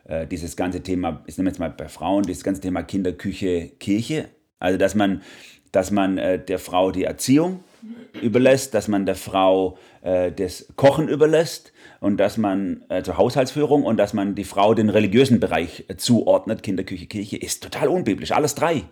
äh, 0.04 0.26
dieses 0.26 0.56
ganze 0.56 0.82
Thema, 0.82 1.22
ich 1.26 1.38
nehme 1.38 1.50
jetzt 1.50 1.58
mal 1.58 1.70
bei 1.70 1.88
Frauen, 1.88 2.24
dieses 2.24 2.44
ganze 2.44 2.60
Thema 2.60 2.82
Kinderküche, 2.82 3.70
Kirche, 3.78 4.28
also 4.58 4.78
dass 4.78 4.94
man, 4.94 5.22
dass 5.72 5.90
man 5.90 6.18
äh, 6.18 6.44
der 6.44 6.58
Frau 6.58 6.90
die 6.90 7.04
Erziehung 7.04 7.62
überlässt, 8.22 8.74
dass 8.74 8.88
man 8.88 9.06
der 9.06 9.14
Frau 9.14 9.78
äh, 10.02 10.32
das 10.32 10.68
Kochen 10.76 11.08
überlässt 11.08 11.72
und 12.00 12.16
dass 12.18 12.36
man 12.36 12.82
zur 13.02 13.16
Haushaltsführung 13.16 13.82
und 13.82 13.96
dass 13.96 14.12
man 14.12 14.34
die 14.34 14.44
Frau 14.44 14.74
den 14.74 14.90
religiösen 14.90 15.40
Bereich 15.40 15.84
äh, 15.88 15.96
zuordnet, 15.96 16.62
Kinderküche, 16.62 17.06
Kirche, 17.06 17.36
ist 17.36 17.62
total 17.62 17.88
unbiblisch, 17.88 18.32
alles 18.32 18.54
drei. 18.54 18.84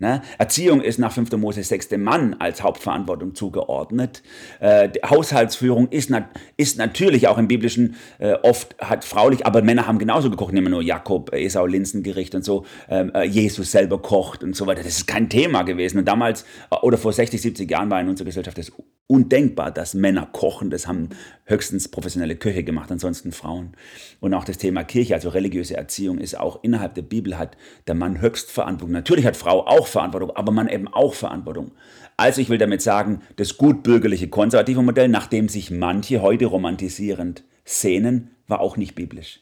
Ne? 0.00 0.22
Erziehung 0.38 0.80
ist 0.80 0.98
nach 0.98 1.12
5. 1.12 1.32
Mose 1.32 1.62
6. 1.62 1.88
dem 1.88 2.02
Mann 2.02 2.34
als 2.38 2.62
Hauptverantwortung 2.62 3.34
zugeordnet. 3.34 4.22
Äh, 4.58 4.88
Haushaltsführung 5.04 5.88
ist, 5.88 6.08
nat 6.08 6.24
ist 6.56 6.78
natürlich 6.78 7.28
auch 7.28 7.36
im 7.36 7.48
Biblischen 7.48 7.96
äh, 8.18 8.32
oft 8.42 8.74
hat 8.78 9.04
fraulich, 9.04 9.44
aber 9.44 9.60
Männer 9.60 9.86
haben 9.86 9.98
genauso 9.98 10.30
gekocht. 10.30 10.54
Nehmen 10.54 10.68
wir 10.68 10.70
nur 10.70 10.82
Jakob, 10.82 11.34
Esau, 11.34 11.66
Linsengericht 11.66 12.34
und 12.34 12.46
so. 12.46 12.64
Ähm, 12.88 13.12
äh, 13.14 13.24
Jesus 13.24 13.72
selber 13.72 14.00
kocht 14.00 14.42
und 14.42 14.56
so 14.56 14.66
weiter. 14.66 14.82
Das 14.82 14.96
ist 14.96 15.06
kein 15.06 15.28
Thema 15.28 15.64
gewesen. 15.64 15.98
Und 15.98 16.08
damals 16.08 16.46
äh, 16.70 16.76
oder 16.76 16.96
vor 16.96 17.12
60, 17.12 17.40
70 17.40 17.70
Jahren 17.70 17.90
war 17.90 18.00
in 18.00 18.08
unserer 18.08 18.24
Gesellschaft 18.24 18.56
das 18.56 18.72
undenkbar, 19.06 19.70
dass 19.70 19.92
Männer 19.92 20.28
kochen. 20.32 20.70
Das 20.70 20.86
haben 20.86 21.10
höchstens 21.50 21.88
professionelle 21.88 22.36
Köche 22.36 22.64
gemacht, 22.64 22.90
ansonsten 22.90 23.32
Frauen. 23.32 23.74
Und 24.20 24.32
auch 24.32 24.44
das 24.44 24.58
Thema 24.58 24.84
Kirche, 24.84 25.14
also 25.14 25.28
religiöse 25.28 25.76
Erziehung, 25.76 26.18
ist 26.18 26.38
auch 26.38 26.62
innerhalb 26.62 26.94
der 26.94 27.02
Bibel 27.02 27.36
hat 27.36 27.56
der 27.86 27.94
Mann 27.94 28.20
Höchstverantwortung. 28.20 28.92
Natürlich 28.92 29.26
hat 29.26 29.36
Frau 29.36 29.66
auch 29.66 29.86
Verantwortung, 29.86 30.34
aber 30.36 30.52
Mann 30.52 30.68
eben 30.68 30.88
auch 30.88 31.14
Verantwortung. 31.14 31.72
Also 32.16 32.40
ich 32.40 32.48
will 32.48 32.58
damit 32.58 32.82
sagen, 32.82 33.22
das 33.36 33.56
gutbürgerliche 33.56 34.28
konservative 34.28 34.82
Modell, 34.82 35.08
nach 35.08 35.26
dem 35.26 35.48
sich 35.48 35.70
manche 35.70 36.22
heute 36.22 36.46
romantisierend 36.46 37.44
sehnen, 37.64 38.34
war 38.46 38.60
auch 38.60 38.76
nicht 38.76 38.94
biblisch. 38.94 39.40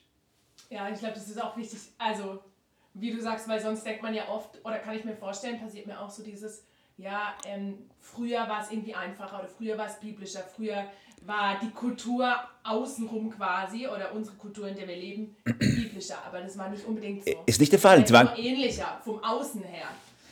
Ja, 0.70 0.88
ich 0.88 0.98
glaube, 0.98 1.14
das 1.14 1.28
ist 1.28 1.42
auch 1.42 1.56
wichtig. 1.56 1.78
Also, 1.98 2.40
wie 2.94 3.10
du 3.10 3.20
sagst, 3.20 3.48
weil 3.48 3.60
sonst 3.60 3.84
denkt 3.84 4.02
man 4.02 4.14
ja 4.14 4.28
oft, 4.28 4.64
oder 4.64 4.78
kann 4.78 4.94
ich 4.94 5.04
mir 5.04 5.16
vorstellen, 5.16 5.58
passiert 5.58 5.86
mir 5.86 6.00
auch 6.00 6.10
so 6.10 6.22
dieses, 6.22 6.64
ja, 6.98 7.34
ähm, 7.46 7.78
früher 8.00 8.40
war 8.48 8.62
es 8.62 8.70
irgendwie 8.70 8.94
einfacher 8.94 9.38
oder 9.38 9.48
früher 9.48 9.78
war 9.78 9.86
es 9.86 10.00
biblischer, 10.00 10.40
früher 10.40 10.84
war 11.26 11.58
die 11.62 11.70
Kultur 11.70 12.34
außenrum 12.64 13.30
quasi 13.30 13.86
oder 13.86 14.14
unsere 14.14 14.36
Kultur, 14.36 14.68
in 14.68 14.76
der 14.76 14.88
wir 14.88 14.96
leben, 14.96 15.36
biblischer, 15.44 16.16
aber 16.26 16.40
das 16.40 16.56
war 16.58 16.68
nicht 16.68 16.84
unbedingt 16.86 17.24
so. 17.24 17.32
Ist 17.46 17.60
nicht 17.60 17.72
der 17.72 17.78
Fall. 17.78 18.02
Es 18.02 18.12
war 18.12 18.36
ähnlicher 18.38 19.00
vom 19.04 19.22
Außen 19.22 19.62
her. 19.62 19.86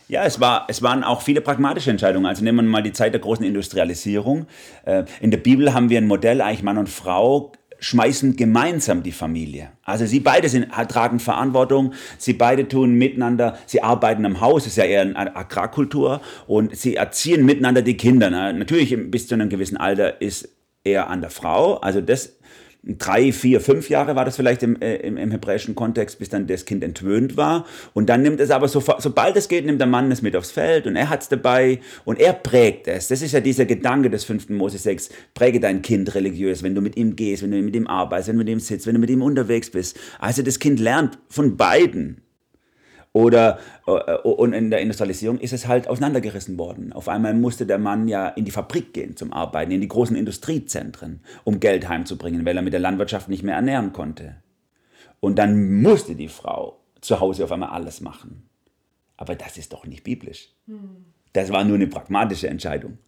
Ja, 0.09 0.25
es, 0.25 0.38
war, 0.38 0.66
es 0.68 0.83
waren 0.83 1.03
auch 1.03 1.20
viele 1.20 1.40
pragmatische 1.40 1.90
Entscheidungen. 1.90 2.27
Also 2.27 2.44
nehmen 2.44 2.64
wir 2.64 2.70
mal 2.70 2.83
die 2.83 2.92
Zeit 2.92 3.12
der 3.12 3.20
großen 3.20 3.44
Industrialisierung. 3.44 4.46
Äh, 4.85 5.05
in 5.20 5.33
der 5.33 5.38
Bibel 5.38 5.75
haben 5.75 5.90
wir 5.90 5.99
ein 5.99 6.07
Modell, 6.07 6.40
eigentlich 6.40 6.62
Mann 6.62 6.79
und 6.79 6.88
Frau 6.88 7.53
schmeißen 7.79 8.37
gemeinsam 8.37 9.03
die 9.03 9.12
Familie. 9.12 9.70
Also 9.83 10.07
sie 10.07 10.20
beide 10.20 10.49
sind, 10.49 10.68
tragen 10.88 11.20
Verantwortung, 11.20 11.92
sie 12.18 12.33
beide 12.33 12.68
tun 12.68 12.94
miteinander, 12.94 13.59
sie 13.66 13.83
arbeiten 13.83 14.25
am 14.25 14.40
Haus, 14.40 14.64
das 14.64 14.72
ist 14.72 14.77
ja 14.79 14.85
eher 14.85 15.03
eine 15.03 15.37
Agrarkultur, 15.37 16.20
und 16.46 16.75
sie 16.75 16.96
erziehen 16.96 17.44
miteinander 17.44 17.83
die 17.83 17.96
Kinder. 17.96 18.31
Natürlich 18.31 18.96
bis 19.11 19.29
zu 19.29 19.35
einem 19.35 19.49
gewissen 19.49 19.77
Alter 19.77 20.20
ist 20.22 20.56
eher 20.87 21.11
an 21.11 21.20
der 21.20 21.31
Frau, 21.31 21.75
also 21.79 22.01
das 22.01 22.37
drei, 22.87 23.33
vier, 23.33 23.61
fünf 23.61 23.90
Jahre 23.90 24.14
war 24.14 24.25
das 24.25 24.37
vielleicht 24.37 24.62
im, 24.62 24.81
äh, 24.81 24.96
im, 24.96 25.16
im, 25.16 25.31
hebräischen 25.33 25.75
Kontext, 25.75 26.18
bis 26.18 26.29
dann 26.29 26.46
das 26.46 26.64
Kind 26.64 26.85
entwöhnt 26.85 27.37
war. 27.37 27.66
Und 27.94 28.09
dann 28.09 28.22
nimmt 28.22 28.40
es 28.40 28.51
aber, 28.51 28.68
so, 28.68 28.83
sobald 28.99 29.37
es 29.37 29.49
geht, 29.49 29.66
nimmt 29.66 29.81
der 29.81 29.88
Mann 29.88 30.11
es 30.12 30.22
mit 30.22 30.37
aufs 30.37 30.53
Feld 30.53 30.87
und 30.87 30.94
er 30.94 31.11
hat 31.11 31.22
es 31.22 31.29
dabei 31.29 31.81
und 32.05 32.20
er 32.20 32.33
prägt 32.33 32.87
es. 32.87 33.09
Das 33.09 33.22
ist 33.22 33.33
ja 33.33 33.40
dieser 33.40 33.66
Gedanke 33.66 34.09
des 34.09 34.25
5. 34.25 34.51
Mose 34.51 34.79
6. 34.79 35.11
Präge 35.35 35.59
dein 35.59 35.83
Kind 35.83 36.14
religiös, 36.14 36.62
wenn 36.62 36.75
du 36.75 36.81
mit 36.81 36.96
ihm 36.96 37.16
gehst, 37.16 37.42
wenn 37.42 37.51
du 37.51 37.61
mit 37.61 37.75
ihm 37.75 37.88
arbeitest, 37.88 38.29
wenn 38.29 38.37
du 38.37 38.44
mit 38.44 38.49
ihm 38.49 38.61
sitzt, 38.61 38.87
wenn 38.87 38.94
du 38.94 39.01
mit 39.01 39.11
ihm 39.11 39.22
unterwegs 39.22 39.70
bist. 39.70 39.99
Also 40.20 40.42
das 40.42 40.61
Kind 40.61 40.79
lernt 40.79 41.18
von 41.29 41.57
beiden. 41.57 42.22
Oder 43.16 43.59
äh, 43.87 44.16
und 44.18 44.52
in 44.52 44.68
der 44.68 44.83
Industrialisierung 44.83 45.38
ist 45.38 45.55
es 45.55 45.66
halt 45.66 45.88
auseinandergerissen 45.88 46.59
worden. 46.59 46.92
Auf 46.92 47.09
einmal 47.09 47.33
musste 47.33 47.64
der 47.64 47.79
Mann 47.79 48.09
ja 48.09 48.29
in 48.29 48.44
die 48.44 48.50
Fabrik 48.50 48.92
gehen 48.92 49.16
zum 49.16 49.33
Arbeiten, 49.33 49.70
in 49.70 49.81
die 49.81 49.88
großen 49.88 50.14
Industriezentren, 50.14 51.20
um 51.42 51.59
Geld 51.59 51.88
heimzubringen, 51.88 52.44
weil 52.44 52.59
er 52.59 52.62
mit 52.62 52.74
der 52.74 52.81
Landwirtschaft 52.81 53.31
nicht 53.31 53.42
mehr 53.42 53.55
ernähren 53.55 53.94
konnte. 53.94 54.42
Und 55.20 55.38
dann 55.38 55.81
musste 55.81 56.14
die 56.14 56.29
Frau 56.29 56.79
zu 57.00 57.18
Hause 57.18 57.44
auf 57.44 57.52
einmal 57.52 57.70
alles 57.70 58.02
machen. 58.02 58.50
Aber 59.16 59.35
das 59.35 59.57
ist 59.57 59.72
doch 59.72 59.87
nicht 59.87 60.05
biblisch. 60.05 60.50
Das 61.33 61.50
war 61.50 61.64
nur 61.64 61.76
eine 61.76 61.87
pragmatische 61.87 62.48
Entscheidung. 62.48 62.98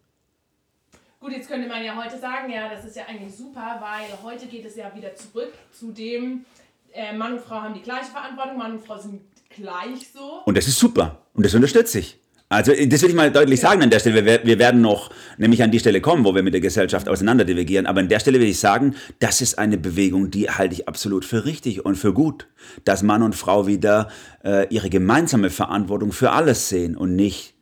Gut, 1.19 1.33
jetzt 1.33 1.47
könnte 1.47 1.67
man 1.67 1.85
ja 1.85 1.95
heute 1.95 2.17
sagen, 2.17 2.51
ja, 2.51 2.67
das 2.67 2.83
ist 2.83 2.95
ja 2.95 3.03
eigentlich 3.07 3.35
super, 3.35 3.79
weil 3.79 4.23
heute 4.23 4.47
geht 4.47 4.65
es 4.65 4.75
ja 4.75 4.91
wieder 4.95 5.13
zurück 5.13 5.53
zu 5.71 5.91
dem, 5.91 6.45
äh, 6.93 7.13
Mann 7.15 7.33
und 7.33 7.41
Frau 7.41 7.61
haben 7.61 7.75
die 7.75 7.81
gleiche 7.81 8.05
Verantwortung, 8.05 8.57
Mann 8.57 8.71
und 8.71 8.83
Frau 8.83 8.97
sind 8.97 9.21
gleich 9.49 10.07
so. 10.13 10.41
Und 10.45 10.57
das 10.57 10.67
ist 10.67 10.79
super. 10.79 11.25
Und 11.33 11.45
das 11.45 11.53
unterstütze 11.53 11.99
ich. 11.99 12.19
Also 12.51 12.71
das 12.71 13.03
will 13.03 13.09
ich 13.09 13.15
mal 13.15 13.31
deutlich 13.31 13.59
sagen 13.59 13.83
an 13.83 13.91
der 13.91 13.99
Stelle. 13.99 14.25
Wir, 14.25 14.43
wir, 14.43 14.57
werden 14.57 14.81
noch 14.81 15.11
nämlich 15.37 15.61
an 15.61 15.69
die 15.69 15.77
Stelle 15.77 16.01
kommen, 16.01 16.25
wo 16.25 16.33
wir 16.33 16.41
mit 16.41 16.55
der 16.55 16.61
Gesellschaft 16.61 17.07
auseinander 17.07 17.45
divergieren. 17.45 17.85
Aber 17.85 17.99
an 17.99 18.09
der 18.09 18.19
Stelle 18.19 18.39
will 18.39 18.47
ich 18.47 18.59
sagen, 18.59 18.95
das 19.19 19.39
ist 19.41 19.59
eine 19.59 19.77
Bewegung, 19.77 20.31
die 20.31 20.49
halte 20.49 20.73
ich 20.73 20.87
absolut 20.87 21.25
für 21.25 21.45
richtig 21.45 21.85
und 21.85 21.95
für 21.95 22.11
gut. 22.11 22.47
Dass 22.85 23.03
Mann 23.03 23.21
und 23.21 23.35
Frau 23.35 23.67
wieder 23.67 24.09
äh, 24.43 24.67
ihre 24.73 24.89
gemeinsame 24.89 25.51
Verantwortung 25.51 26.11
für 26.11 26.31
alles 26.31 26.69
sehen 26.69 26.97
und 26.97 27.15
nicht 27.15 27.53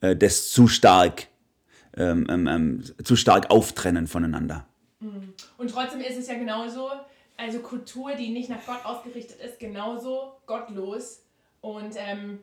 äh, 0.00 0.16
das 0.16 0.50
zu 0.50 0.66
stark, 0.66 1.28
ähm, 1.96 2.26
ähm, 2.28 2.48
ähm 2.48 2.82
zu 3.04 3.14
stark 3.14 3.48
auftrennen 3.52 4.08
voneinander. 4.08 4.66
Mhm. 4.98 5.34
Und 5.56 5.70
trotzdem 5.70 6.00
ist 6.00 6.18
es 6.18 6.26
ja 6.26 6.34
genauso, 6.34 6.90
also 7.36 7.60
Kultur, 7.60 8.16
die 8.18 8.30
nicht 8.30 8.50
nach 8.50 8.66
Gott 8.66 8.84
ausgerichtet 8.84 9.36
ist, 9.40 9.60
genauso 9.60 10.32
gottlos 10.46 11.21
und 11.62 11.94
ähm, 11.96 12.40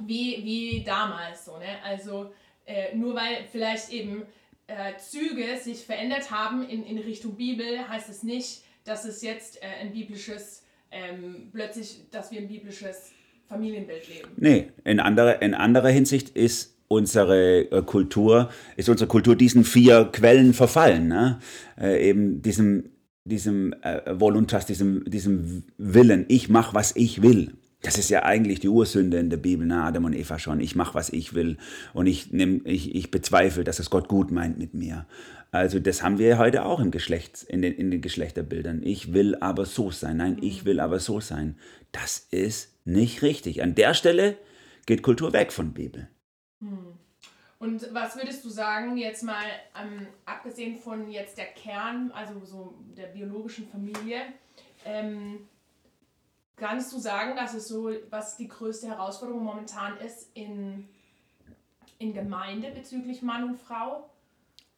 wie, 0.00 0.42
wie 0.42 0.82
damals 0.84 1.44
so, 1.44 1.58
ne? 1.58 1.82
Also 1.84 2.32
äh, 2.66 2.94
nur 2.96 3.14
weil 3.14 3.44
vielleicht 3.50 3.92
eben 3.92 4.24
äh, 4.66 4.96
Züge 4.98 5.58
sich 5.60 5.84
verändert 5.84 6.30
haben 6.30 6.68
in, 6.68 6.84
in 6.84 6.98
Richtung 6.98 7.36
Bibel, 7.36 7.88
heißt 7.88 8.08
es 8.08 8.22
nicht, 8.22 8.64
dass 8.84 9.04
es 9.04 9.22
jetzt 9.22 9.62
äh, 9.62 9.66
ein 9.80 9.92
biblisches, 9.92 10.64
ähm, 10.90 11.50
plötzlich, 11.52 12.08
dass 12.10 12.32
wir 12.32 12.40
ein 12.40 12.48
biblisches 12.48 13.12
Familienbild 13.48 14.08
leben. 14.08 14.28
Nee, 14.36 14.68
in 14.84 14.98
anderer, 14.98 15.42
in 15.42 15.54
anderer 15.54 15.90
Hinsicht 15.90 16.30
ist 16.30 16.76
unsere 16.88 17.70
äh, 17.70 17.82
Kultur, 17.82 18.50
ist 18.76 18.88
unsere 18.88 19.08
Kultur 19.08 19.36
diesen 19.36 19.64
vier 19.64 20.06
Quellen 20.06 20.54
verfallen. 20.54 21.08
Ne? 21.08 21.38
Äh, 21.78 22.08
eben 22.08 22.42
diesem, 22.42 22.90
diesem 23.24 23.74
äh, 23.82 24.18
Voluntas, 24.18 24.66
diesem, 24.66 25.04
diesem 25.04 25.64
Willen, 25.78 26.24
ich 26.28 26.48
mache, 26.48 26.74
was 26.74 26.94
ich 26.96 27.22
will. 27.22 27.54
Das 27.82 27.98
ist 27.98 28.10
ja 28.10 28.22
eigentlich 28.22 28.60
die 28.60 28.68
Ursünde 28.68 29.18
in 29.18 29.28
der 29.28 29.36
Bibel, 29.36 29.66
na, 29.66 29.86
Adam 29.86 30.04
und 30.04 30.14
Eva 30.14 30.38
schon. 30.38 30.60
Ich 30.60 30.76
mache, 30.76 30.94
was 30.94 31.10
ich 31.10 31.34
will 31.34 31.58
und 31.92 32.06
ich, 32.06 32.32
nehm, 32.32 32.62
ich, 32.64 32.94
ich 32.94 33.10
bezweifle, 33.10 33.64
dass 33.64 33.80
es 33.80 33.90
Gott 33.90 34.08
gut 34.08 34.30
meint 34.30 34.56
mit 34.56 34.72
mir. 34.72 35.06
Also 35.50 35.80
das 35.80 36.02
haben 36.02 36.18
wir 36.18 36.38
heute 36.38 36.64
auch 36.64 36.80
im 36.80 36.90
Geschlecht, 36.90 37.42
in 37.42 37.60
den, 37.60 37.74
in 37.74 37.90
den 37.90 38.00
Geschlechterbildern. 38.00 38.82
Ich 38.82 39.12
will 39.12 39.34
aber 39.36 39.66
so 39.66 39.90
sein. 39.90 40.16
Nein, 40.16 40.38
ich 40.40 40.64
will 40.64 40.80
aber 40.80 40.98
so 40.98 41.20
sein. 41.20 41.58
Das 41.90 42.18
ist 42.30 42.72
nicht 42.86 43.20
richtig. 43.22 43.62
An 43.62 43.74
der 43.74 43.94
Stelle 43.94 44.38
geht 44.86 45.02
Kultur 45.02 45.32
weg 45.32 45.52
von 45.52 45.74
Bibel. 45.74 46.08
Hm. 46.60 46.94
Und 47.58 47.86
was 47.92 48.16
würdest 48.16 48.44
du 48.44 48.48
sagen, 48.48 48.96
jetzt 48.96 49.22
mal 49.22 49.44
ähm, 49.80 50.06
abgesehen 50.24 50.76
von 50.76 51.08
jetzt 51.10 51.38
der 51.38 51.46
Kern, 51.46 52.10
also 52.12 52.44
so 52.44 52.74
der 52.96 53.06
biologischen 53.06 53.68
Familie, 53.68 54.20
ähm, 54.84 55.46
Kannst 56.56 56.92
du 56.92 56.98
sagen, 56.98 57.34
dass 57.36 57.54
es 57.54 57.68
so, 57.68 57.90
was 58.10 58.36
die 58.36 58.48
größte 58.48 58.86
Herausforderung 58.86 59.42
momentan 59.42 59.96
ist 59.98 60.28
in, 60.34 60.88
in 61.98 62.14
Gemeinde 62.14 62.70
bezüglich 62.70 63.22
Mann 63.22 63.44
und 63.44 63.58
Frau? 63.58 64.08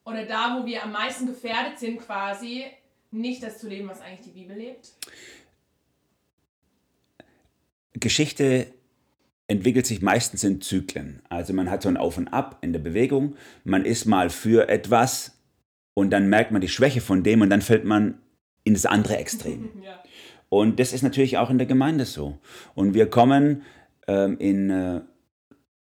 Oder 0.05 0.25
da, 0.27 0.59
wo 0.59 0.67
wir 0.67 0.83
am 0.83 0.93
meisten 0.93 1.27
gefährdet 1.27 1.79
sind, 1.79 2.01
quasi 2.01 2.65
nicht 3.11 3.43
das 3.43 3.59
zu 3.59 3.69
leben, 3.69 3.89
was 3.89 4.01
eigentlich 4.01 4.23
die 4.23 4.39
Bibel 4.39 4.57
lebt? 4.57 4.93
Geschichte 7.95 8.73
entwickelt 9.47 9.87
sich 9.87 10.03
meistens 10.03 10.45
in 10.45 10.61
Zyklen. 10.61 11.23
Also 11.29 11.53
man 11.53 11.71
hat 11.71 11.83
so 11.83 11.89
ein 11.89 11.97
Auf 11.97 12.19
und 12.19 12.29
Ab 12.29 12.59
in 12.61 12.73
der 12.73 12.81
Bewegung. 12.81 13.37
Man 13.65 13.85
ist 13.85 14.05
mal 14.05 14.31
für 14.31 14.69
etwas 14.69 15.39
und 15.95 16.11
dann 16.11 16.29
merkt 16.29 16.51
man 16.51 16.61
die 16.61 16.69
Schwäche 16.69 17.01
von 17.01 17.23
dem 17.23 17.41
und 17.41 17.51
dann 17.51 17.63
fällt 17.63 17.85
man 17.85 18.21
in 18.65 18.75
das 18.75 18.87
andere 18.87 19.17
Extrem. 19.17 19.71
ja. 19.83 20.03
Und 20.61 20.79
das 20.79 20.93
ist 20.93 21.03
natürlich 21.03 21.37
auch 21.37 21.51
in 21.51 21.59
der 21.59 21.67
Gemeinde 21.67 22.05
so. 22.05 22.39
Und 22.77 22.95
wir 22.95 23.11
kommen 23.11 23.63
ähm, 24.07 24.39
in, 24.39 24.71
äh, 24.71 25.01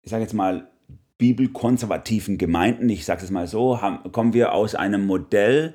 ich 0.02 0.12
sage 0.12 0.24
jetzt 0.24 0.34
mal, 0.34 0.70
bibelkonservativen 1.18 2.38
Gemeinden, 2.38 2.88
ich 2.90 3.04
sage 3.04 3.24
es 3.26 3.32
mal 3.32 3.48
so, 3.48 3.82
haben, 3.82 4.12
kommen 4.14 4.34
wir 4.34 4.54
aus 4.54 4.74
einem 4.74 5.06
Modell, 5.06 5.74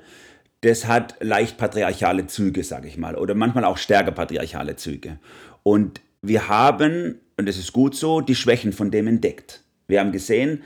das 0.61 0.87
hat 0.87 1.15
leicht 1.21 1.57
patriarchale 1.57 2.25
Züge, 2.25 2.63
sage 2.63 2.87
ich 2.87 2.97
mal, 2.97 3.15
oder 3.15 3.35
manchmal 3.35 3.63
auch 3.63 3.77
stärker 3.77 4.11
patriarchale 4.11 4.75
Züge. 4.75 5.19
Und 5.61 6.01
wir 6.21 6.49
haben, 6.49 7.19
und 7.37 7.47
das 7.47 7.57
ist 7.57 7.73
gut 7.73 7.95
so, 7.95 8.21
die 8.21 8.35
Schwächen 8.35 8.73
von 8.73 8.89
dem 8.89 9.07
entdeckt. 9.07 9.63
Wir 9.87 9.99
haben 9.99 10.11
gesehen, 10.11 10.63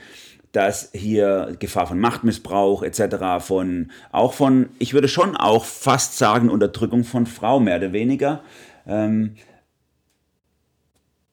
dass 0.54 0.90
hier 0.92 1.56
Gefahr 1.58 1.88
von 1.88 1.98
Machtmissbrauch 1.98 2.84
etc., 2.84 3.44
von 3.44 3.90
auch 4.12 4.34
von, 4.34 4.68
ich 4.78 4.94
würde 4.94 5.08
schon 5.08 5.36
auch 5.36 5.64
fast 5.64 6.16
sagen, 6.16 6.48
Unterdrückung 6.48 7.02
von 7.02 7.26
Frau 7.26 7.58
mehr 7.58 7.78
oder 7.78 7.92
weniger, 7.92 8.40
ähm, 8.86 9.34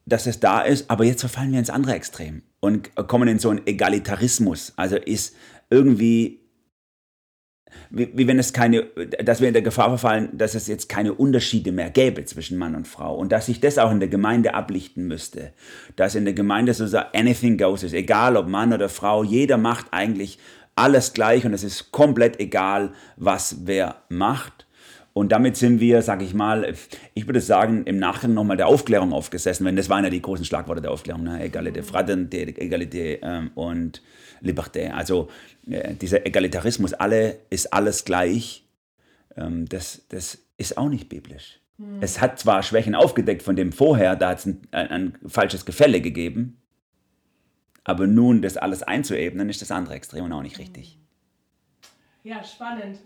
dass 0.07 0.25
es 0.25 0.39
da 0.39 0.61
ist, 0.61 0.89
aber 0.89 1.05
jetzt 1.05 1.21
verfallen 1.21 1.51
wir 1.51 1.59
ins 1.59 1.69
andere 1.69 1.93
Extrem 1.93 2.41
und 2.61 2.95
kommen 3.07 3.27
in 3.27 3.37
so 3.37 3.51
einen 3.51 3.65
Egalitarismus. 3.67 4.73
Also 4.75 4.95
ist 4.95 5.35
irgendwie 5.69 6.40
wie, 7.89 8.09
wie, 8.13 8.27
wenn 8.27 8.39
es 8.39 8.53
keine, 8.53 8.83
dass 9.23 9.41
wir 9.41 9.47
in 9.47 9.53
der 9.53 9.61
Gefahr 9.61 9.89
verfallen, 9.89 10.29
dass 10.33 10.55
es 10.55 10.67
jetzt 10.67 10.89
keine 10.89 11.13
Unterschiede 11.13 11.71
mehr 11.71 11.89
gäbe 11.89 12.25
zwischen 12.25 12.57
Mann 12.57 12.75
und 12.75 12.87
Frau 12.87 13.15
und 13.15 13.31
dass 13.31 13.47
sich 13.47 13.59
das 13.59 13.77
auch 13.77 13.91
in 13.91 13.99
der 13.99 14.09
Gemeinde 14.09 14.53
ablichten 14.53 15.07
müsste. 15.07 15.51
Dass 15.95 16.15
in 16.15 16.25
der 16.25 16.33
Gemeinde 16.33 16.73
so 16.73 16.97
anything 17.13 17.57
goes 17.57 17.83
ist, 17.83 17.93
egal 17.93 18.37
ob 18.37 18.47
Mann 18.47 18.73
oder 18.73 18.89
Frau, 18.89 19.23
jeder 19.23 19.57
macht 19.57 19.87
eigentlich 19.91 20.39
alles 20.75 21.13
gleich 21.13 21.45
und 21.45 21.53
es 21.53 21.63
ist 21.63 21.91
komplett 21.91 22.39
egal, 22.39 22.93
was 23.17 23.57
wer 23.65 23.97
macht. 24.09 24.65
Und 25.13 25.33
damit 25.33 25.57
sind 25.57 25.81
wir, 25.81 26.01
sag 26.01 26.21
ich 26.21 26.33
mal, 26.33 26.73
ich 27.13 27.27
würde 27.27 27.41
sagen, 27.41 27.83
im 27.83 27.99
Nachgang 27.99 28.33
nochmal 28.33 28.55
der 28.55 28.67
Aufklärung 28.67 29.11
aufgesessen, 29.11 29.65
wenn 29.65 29.75
das 29.75 29.89
waren 29.89 30.05
ja 30.05 30.09
die 30.09 30.21
großen 30.21 30.45
Schlagworte 30.45 30.81
der 30.81 30.91
Aufklärung, 30.91 31.23
ne? 31.23 31.43
Egalité, 31.43 31.83
Fraternité, 31.83 32.57
Egalité 32.57 33.19
ähm, 33.21 33.51
und 33.55 34.01
Liberté. 34.41 34.91
Also 34.91 35.29
äh, 35.69 35.93
dieser 35.95 36.25
Egalitarismus, 36.25 36.93
alle 36.93 37.39
ist 37.49 37.73
alles 37.73 38.05
gleich, 38.05 38.65
ähm, 39.37 39.67
das, 39.67 40.03
das 40.09 40.39
ist 40.57 40.77
auch 40.77 40.89
nicht 40.89 41.09
biblisch. 41.09 41.59
Hm. 41.77 42.01
Es 42.01 42.21
hat 42.21 42.39
zwar 42.39 42.63
Schwächen 42.63 42.95
aufgedeckt 42.95 43.43
von 43.43 43.55
dem 43.55 43.71
vorher, 43.71 44.15
da 44.15 44.29
hat 44.29 44.39
es 44.39 44.45
ein, 44.45 44.61
ein, 44.71 44.87
ein, 44.89 45.17
falsches 45.27 45.65
Gefälle 45.65 46.01
gegeben, 46.01 46.61
aber 47.83 48.07
nun 48.07 48.41
das 48.41 48.57
alles 48.57 48.83
einzuebnen, 48.83 49.49
ist 49.49 49.61
das 49.61 49.71
andere 49.71 49.95
Extrem 49.95 50.25
und 50.25 50.33
auch 50.33 50.43
nicht 50.43 50.59
richtig. 50.59 50.97
Ja, 52.23 52.43
spannend. 52.43 52.99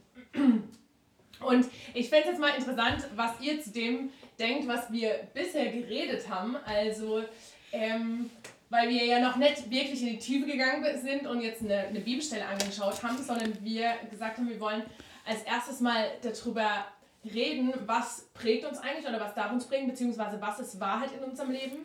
Und 1.46 1.66
ich 1.94 2.10
fände 2.10 2.26
es 2.26 2.32
jetzt 2.32 2.40
mal 2.40 2.56
interessant, 2.56 3.08
was 3.16 3.40
ihr 3.42 3.62
zu 3.62 3.72
dem 3.72 4.10
denkt, 4.40 4.68
was 4.68 4.92
wir 4.92 5.28
bisher 5.34 5.72
geredet 5.72 6.30
haben. 6.30 6.56
Also, 6.66 7.24
ähm, 7.72 8.30
weil 8.70 8.90
wir 8.90 9.06
ja 9.06 9.20
noch 9.20 9.36
nicht 9.36 9.70
wirklich 9.70 10.02
in 10.02 10.10
die 10.10 10.20
Tiefe 10.20 10.46
gegangen 10.46 10.84
sind 11.02 11.28
und 11.28 11.42
jetzt 11.42 11.62
eine, 11.62 11.88
eine 11.88 12.00
Bibelstelle 12.00 12.46
angeschaut 12.46 13.04
haben, 13.04 13.18
sondern 13.18 13.54
wir 13.62 13.92
gesagt 14.10 14.38
haben, 14.38 14.50
wir 14.50 14.60
wollen 14.60 14.84
als 15.26 15.42
erstes 15.44 15.80
mal 15.82 16.06
darüber 16.22 16.86
reden, 17.34 17.74
was 17.86 18.28
prägt 18.34 18.66
uns 18.66 18.78
eigentlich 18.78 19.08
oder 19.08 19.20
was 19.20 19.34
darf 19.34 19.52
uns 19.52 19.66
prägen, 19.66 19.88
beziehungsweise 19.88 20.40
was 20.40 20.60
ist 20.60 20.80
Wahrheit 20.80 21.10
in 21.18 21.24
unserem 21.30 21.52
Leben. 21.52 21.78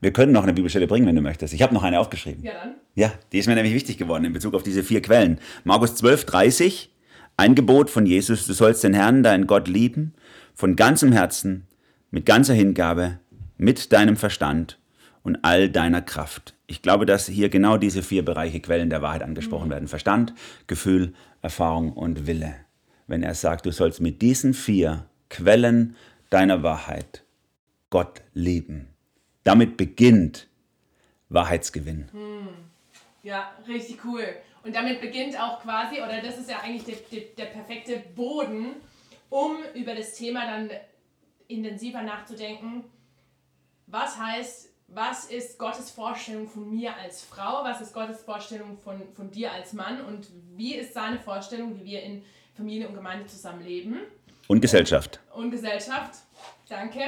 Wir 0.00 0.12
können 0.12 0.32
noch 0.32 0.42
eine 0.42 0.52
Bibelstelle 0.52 0.86
bringen, 0.86 1.06
wenn 1.06 1.14
du 1.14 1.22
möchtest. 1.22 1.54
Ich 1.54 1.62
habe 1.62 1.72
noch 1.72 1.84
eine 1.84 2.00
aufgeschrieben. 2.00 2.42
Ja, 2.42 2.54
dann. 2.54 2.74
Ja, 2.94 3.12
die 3.32 3.38
ist 3.38 3.46
mir 3.46 3.54
nämlich 3.54 3.74
wichtig 3.74 3.98
geworden 3.98 4.24
in 4.24 4.32
Bezug 4.32 4.54
auf 4.54 4.62
diese 4.62 4.82
vier 4.82 5.00
Quellen. 5.00 5.38
Markus 5.64 5.94
12, 5.94 6.26
30, 6.26 6.90
ein 7.36 7.54
Gebot 7.54 7.88
von 7.88 8.04
Jesus, 8.04 8.46
du 8.46 8.52
sollst 8.52 8.82
den 8.82 8.94
Herrn, 8.94 9.22
deinen 9.22 9.46
Gott 9.46 9.68
lieben, 9.68 10.14
von 10.54 10.76
ganzem 10.76 11.12
Herzen, 11.12 11.66
mit 12.10 12.26
ganzer 12.26 12.54
Hingabe, 12.54 13.20
mit 13.56 13.92
deinem 13.92 14.16
Verstand 14.16 14.79
und 15.22 15.44
all 15.44 15.68
deiner 15.68 16.02
Kraft. 16.02 16.54
Ich 16.66 16.82
glaube, 16.82 17.06
dass 17.06 17.26
hier 17.26 17.48
genau 17.48 17.76
diese 17.76 18.02
vier 18.02 18.24
Bereiche 18.24 18.60
Quellen 18.60 18.90
der 18.90 19.02
Wahrheit 19.02 19.22
angesprochen 19.22 19.66
mhm. 19.66 19.72
werden. 19.72 19.88
Verstand, 19.88 20.34
Gefühl, 20.66 21.14
Erfahrung 21.42 21.92
und 21.92 22.26
Wille. 22.26 22.54
wenn 23.06 23.22
er 23.22 23.34
sagt, 23.34 23.66
du 23.66 23.72
sollst 23.72 24.00
mit 24.00 24.22
diesen 24.22 24.54
vier 24.54 25.06
Quellen 25.28 25.96
deiner 26.30 26.62
Wahrheit 26.62 27.24
Gott 27.90 28.22
lieben. 28.34 28.88
Damit 29.42 29.76
beginnt 29.76 30.48
Wahrheitsgewinn. 31.28 32.08
Ja, 33.22 33.52
richtig 33.66 34.04
cool. 34.04 34.24
Und 34.62 34.74
damit 34.74 35.00
beginnt 35.00 35.38
auch 35.40 35.60
quasi, 35.60 35.96
oder 35.96 36.20
das 36.22 36.38
ist 36.38 36.50
ja 36.50 36.60
eigentlich 36.60 36.84
der, 36.84 36.96
der, 37.10 37.28
der 37.36 37.44
perfekte 37.46 38.02
Boden, 38.14 38.76
um 39.28 39.56
über 39.74 39.94
das 39.94 40.14
Thema 40.14 40.46
dann 40.46 40.70
intensiver 41.48 42.02
nachzudenken. 42.02 42.84
Was 43.86 44.18
heißt, 44.18 44.69
was 44.92 45.26
ist 45.26 45.58
Gottes 45.58 45.90
Vorstellung 45.90 46.48
von 46.48 46.68
mir 46.68 46.96
als 46.96 47.22
Frau? 47.22 47.64
Was 47.64 47.80
ist 47.80 47.94
Gottes 47.94 48.22
Vorstellung 48.22 48.76
von, 48.78 49.00
von 49.14 49.30
dir 49.30 49.52
als 49.52 49.72
Mann? 49.72 50.04
Und 50.04 50.26
wie 50.56 50.74
ist 50.74 50.94
seine 50.94 51.18
Vorstellung, 51.18 51.78
wie 51.78 51.84
wir 51.84 52.02
in 52.02 52.24
Familie 52.56 52.88
und 52.88 52.94
Gemeinde 52.94 53.26
zusammenleben? 53.26 54.00
Und 54.48 54.60
Gesellschaft. 54.60 55.20
Und 55.32 55.50
Gesellschaft. 55.50 56.16
Danke. 56.68 57.00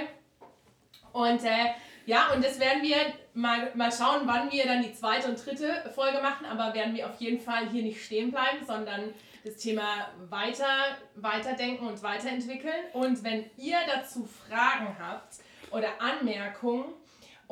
Und 1.12 1.45
äh, 1.45 1.73
ja, 2.07 2.33
und 2.33 2.45
das 2.45 2.59
werden 2.59 2.83
wir 2.83 2.97
mal, 3.35 3.73
mal 3.75 3.92
schauen, 3.92 4.23
wann 4.27 4.51
wir 4.51 4.64
dann 4.64 4.83
die 4.83 4.92
zweite 4.92 5.29
und 5.29 5.45
dritte 5.45 5.90
Folge 5.95 6.21
machen, 6.21 6.47
aber 6.47 6.75
werden 6.75 6.95
wir 6.95 7.09
auf 7.09 7.21
jeden 7.21 7.40
Fall 7.40 7.68
hier 7.71 7.83
nicht 7.83 8.05
stehen 8.05 8.31
bleiben, 8.31 8.64
sondern 8.66 9.12
das 9.45 9.57
Thema 9.57 10.09
weiter, 10.29 10.97
weiterdenken 11.16 11.87
und 11.87 12.03
weiterentwickeln. 12.03 12.85
Und 12.92 13.25
wenn 13.25 13.45
ihr 13.57 13.79
dazu 13.92 14.25
Fragen 14.25 14.97
habt 14.99 15.35
oder 15.71 16.01
Anmerkungen 16.01 16.85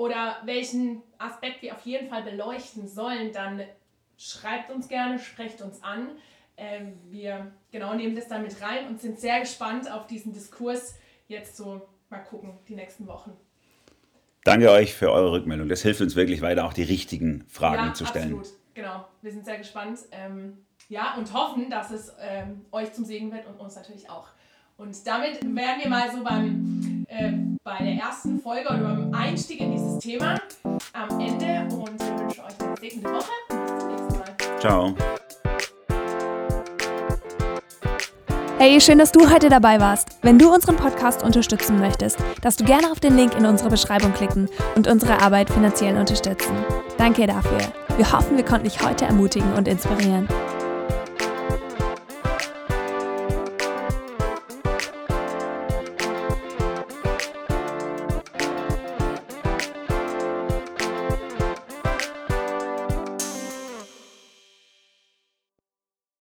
oder 0.00 0.38
welchen 0.46 1.02
Aspekt 1.18 1.60
wir 1.60 1.74
auf 1.74 1.84
jeden 1.84 2.08
Fall 2.08 2.22
beleuchten 2.22 2.88
sollen, 2.88 3.32
dann 3.34 3.60
schreibt 4.16 4.70
uns 4.70 4.88
gerne, 4.88 5.18
sprecht 5.18 5.60
uns 5.60 5.82
an. 5.82 6.12
Ähm, 6.56 6.94
wir 7.10 7.52
genau 7.70 7.92
nehmen 7.92 8.16
das 8.16 8.26
dann 8.26 8.42
mit 8.42 8.62
rein 8.62 8.86
und 8.88 8.98
sind 8.98 9.20
sehr 9.20 9.40
gespannt 9.40 9.92
auf 9.92 10.06
diesen 10.06 10.32
Diskurs. 10.32 10.94
Jetzt 11.28 11.54
so 11.58 11.86
mal 12.08 12.20
gucken, 12.20 12.54
die 12.66 12.76
nächsten 12.76 13.06
Wochen. 13.06 13.36
Danke 14.44 14.70
euch 14.70 14.94
für 14.94 15.12
eure 15.12 15.32
Rückmeldung. 15.32 15.68
Das 15.68 15.82
hilft 15.82 16.00
uns 16.00 16.16
wirklich 16.16 16.40
weiter, 16.40 16.64
auch 16.64 16.72
die 16.72 16.82
richtigen 16.82 17.44
Fragen 17.48 17.88
ja, 17.88 17.92
zu 17.92 18.06
stellen. 18.06 18.38
Absolut, 18.38 18.58
genau. 18.72 19.06
Wir 19.20 19.32
sind 19.32 19.44
sehr 19.44 19.58
gespannt. 19.58 19.98
Ähm, 20.12 20.64
ja, 20.88 21.14
und 21.18 21.30
hoffen, 21.34 21.68
dass 21.68 21.90
es 21.90 22.10
ähm, 22.18 22.64
euch 22.72 22.94
zum 22.94 23.04
Segen 23.04 23.30
wird 23.32 23.46
und 23.46 23.60
uns 23.60 23.76
natürlich 23.76 24.08
auch. 24.08 24.28
Und 24.80 25.06
damit 25.06 25.44
wären 25.44 25.78
wir 25.78 25.90
mal 25.90 26.10
so 26.10 26.24
beim, 26.24 27.04
äh, 27.06 27.32
bei 27.62 27.84
der 27.84 28.02
ersten 28.02 28.40
Folge 28.40 28.66
oder 28.70 28.78
beim 28.78 29.12
Einstieg 29.12 29.60
in 29.60 29.72
dieses 29.72 29.98
Thema 29.98 30.40
am 30.94 31.20
Ende 31.20 31.68
und 31.74 32.00
ich 32.00 32.18
wünsche 32.18 32.42
euch 32.42 32.60
eine 32.60 32.76
segnende 32.80 33.10
Woche 33.10 33.30
bis 33.50 33.78
zum 33.78 33.88
nächsten 33.90 34.18
Mal. 34.18 34.58
Ciao. 34.58 34.94
Hey, 38.56 38.80
schön, 38.80 38.96
dass 38.96 39.12
du 39.12 39.30
heute 39.30 39.50
dabei 39.50 39.78
warst. 39.80 40.16
Wenn 40.22 40.38
du 40.38 40.50
unseren 40.50 40.76
Podcast 40.76 41.22
unterstützen 41.22 41.78
möchtest, 41.78 42.16
darfst 42.40 42.60
du 42.60 42.64
gerne 42.64 42.90
auf 42.90 43.00
den 43.00 43.18
Link 43.18 43.36
in 43.36 43.44
unserer 43.44 43.68
Beschreibung 43.68 44.14
klicken 44.14 44.48
und 44.76 44.88
unsere 44.88 45.20
Arbeit 45.20 45.50
finanziell 45.50 45.98
unterstützen. 45.98 46.54
Danke 46.96 47.26
dafür. 47.26 47.60
Wir 47.98 48.10
hoffen, 48.10 48.38
wir 48.38 48.46
konnten 48.46 48.64
dich 48.64 48.82
heute 48.82 49.04
ermutigen 49.04 49.52
und 49.52 49.68
inspirieren. 49.68 50.26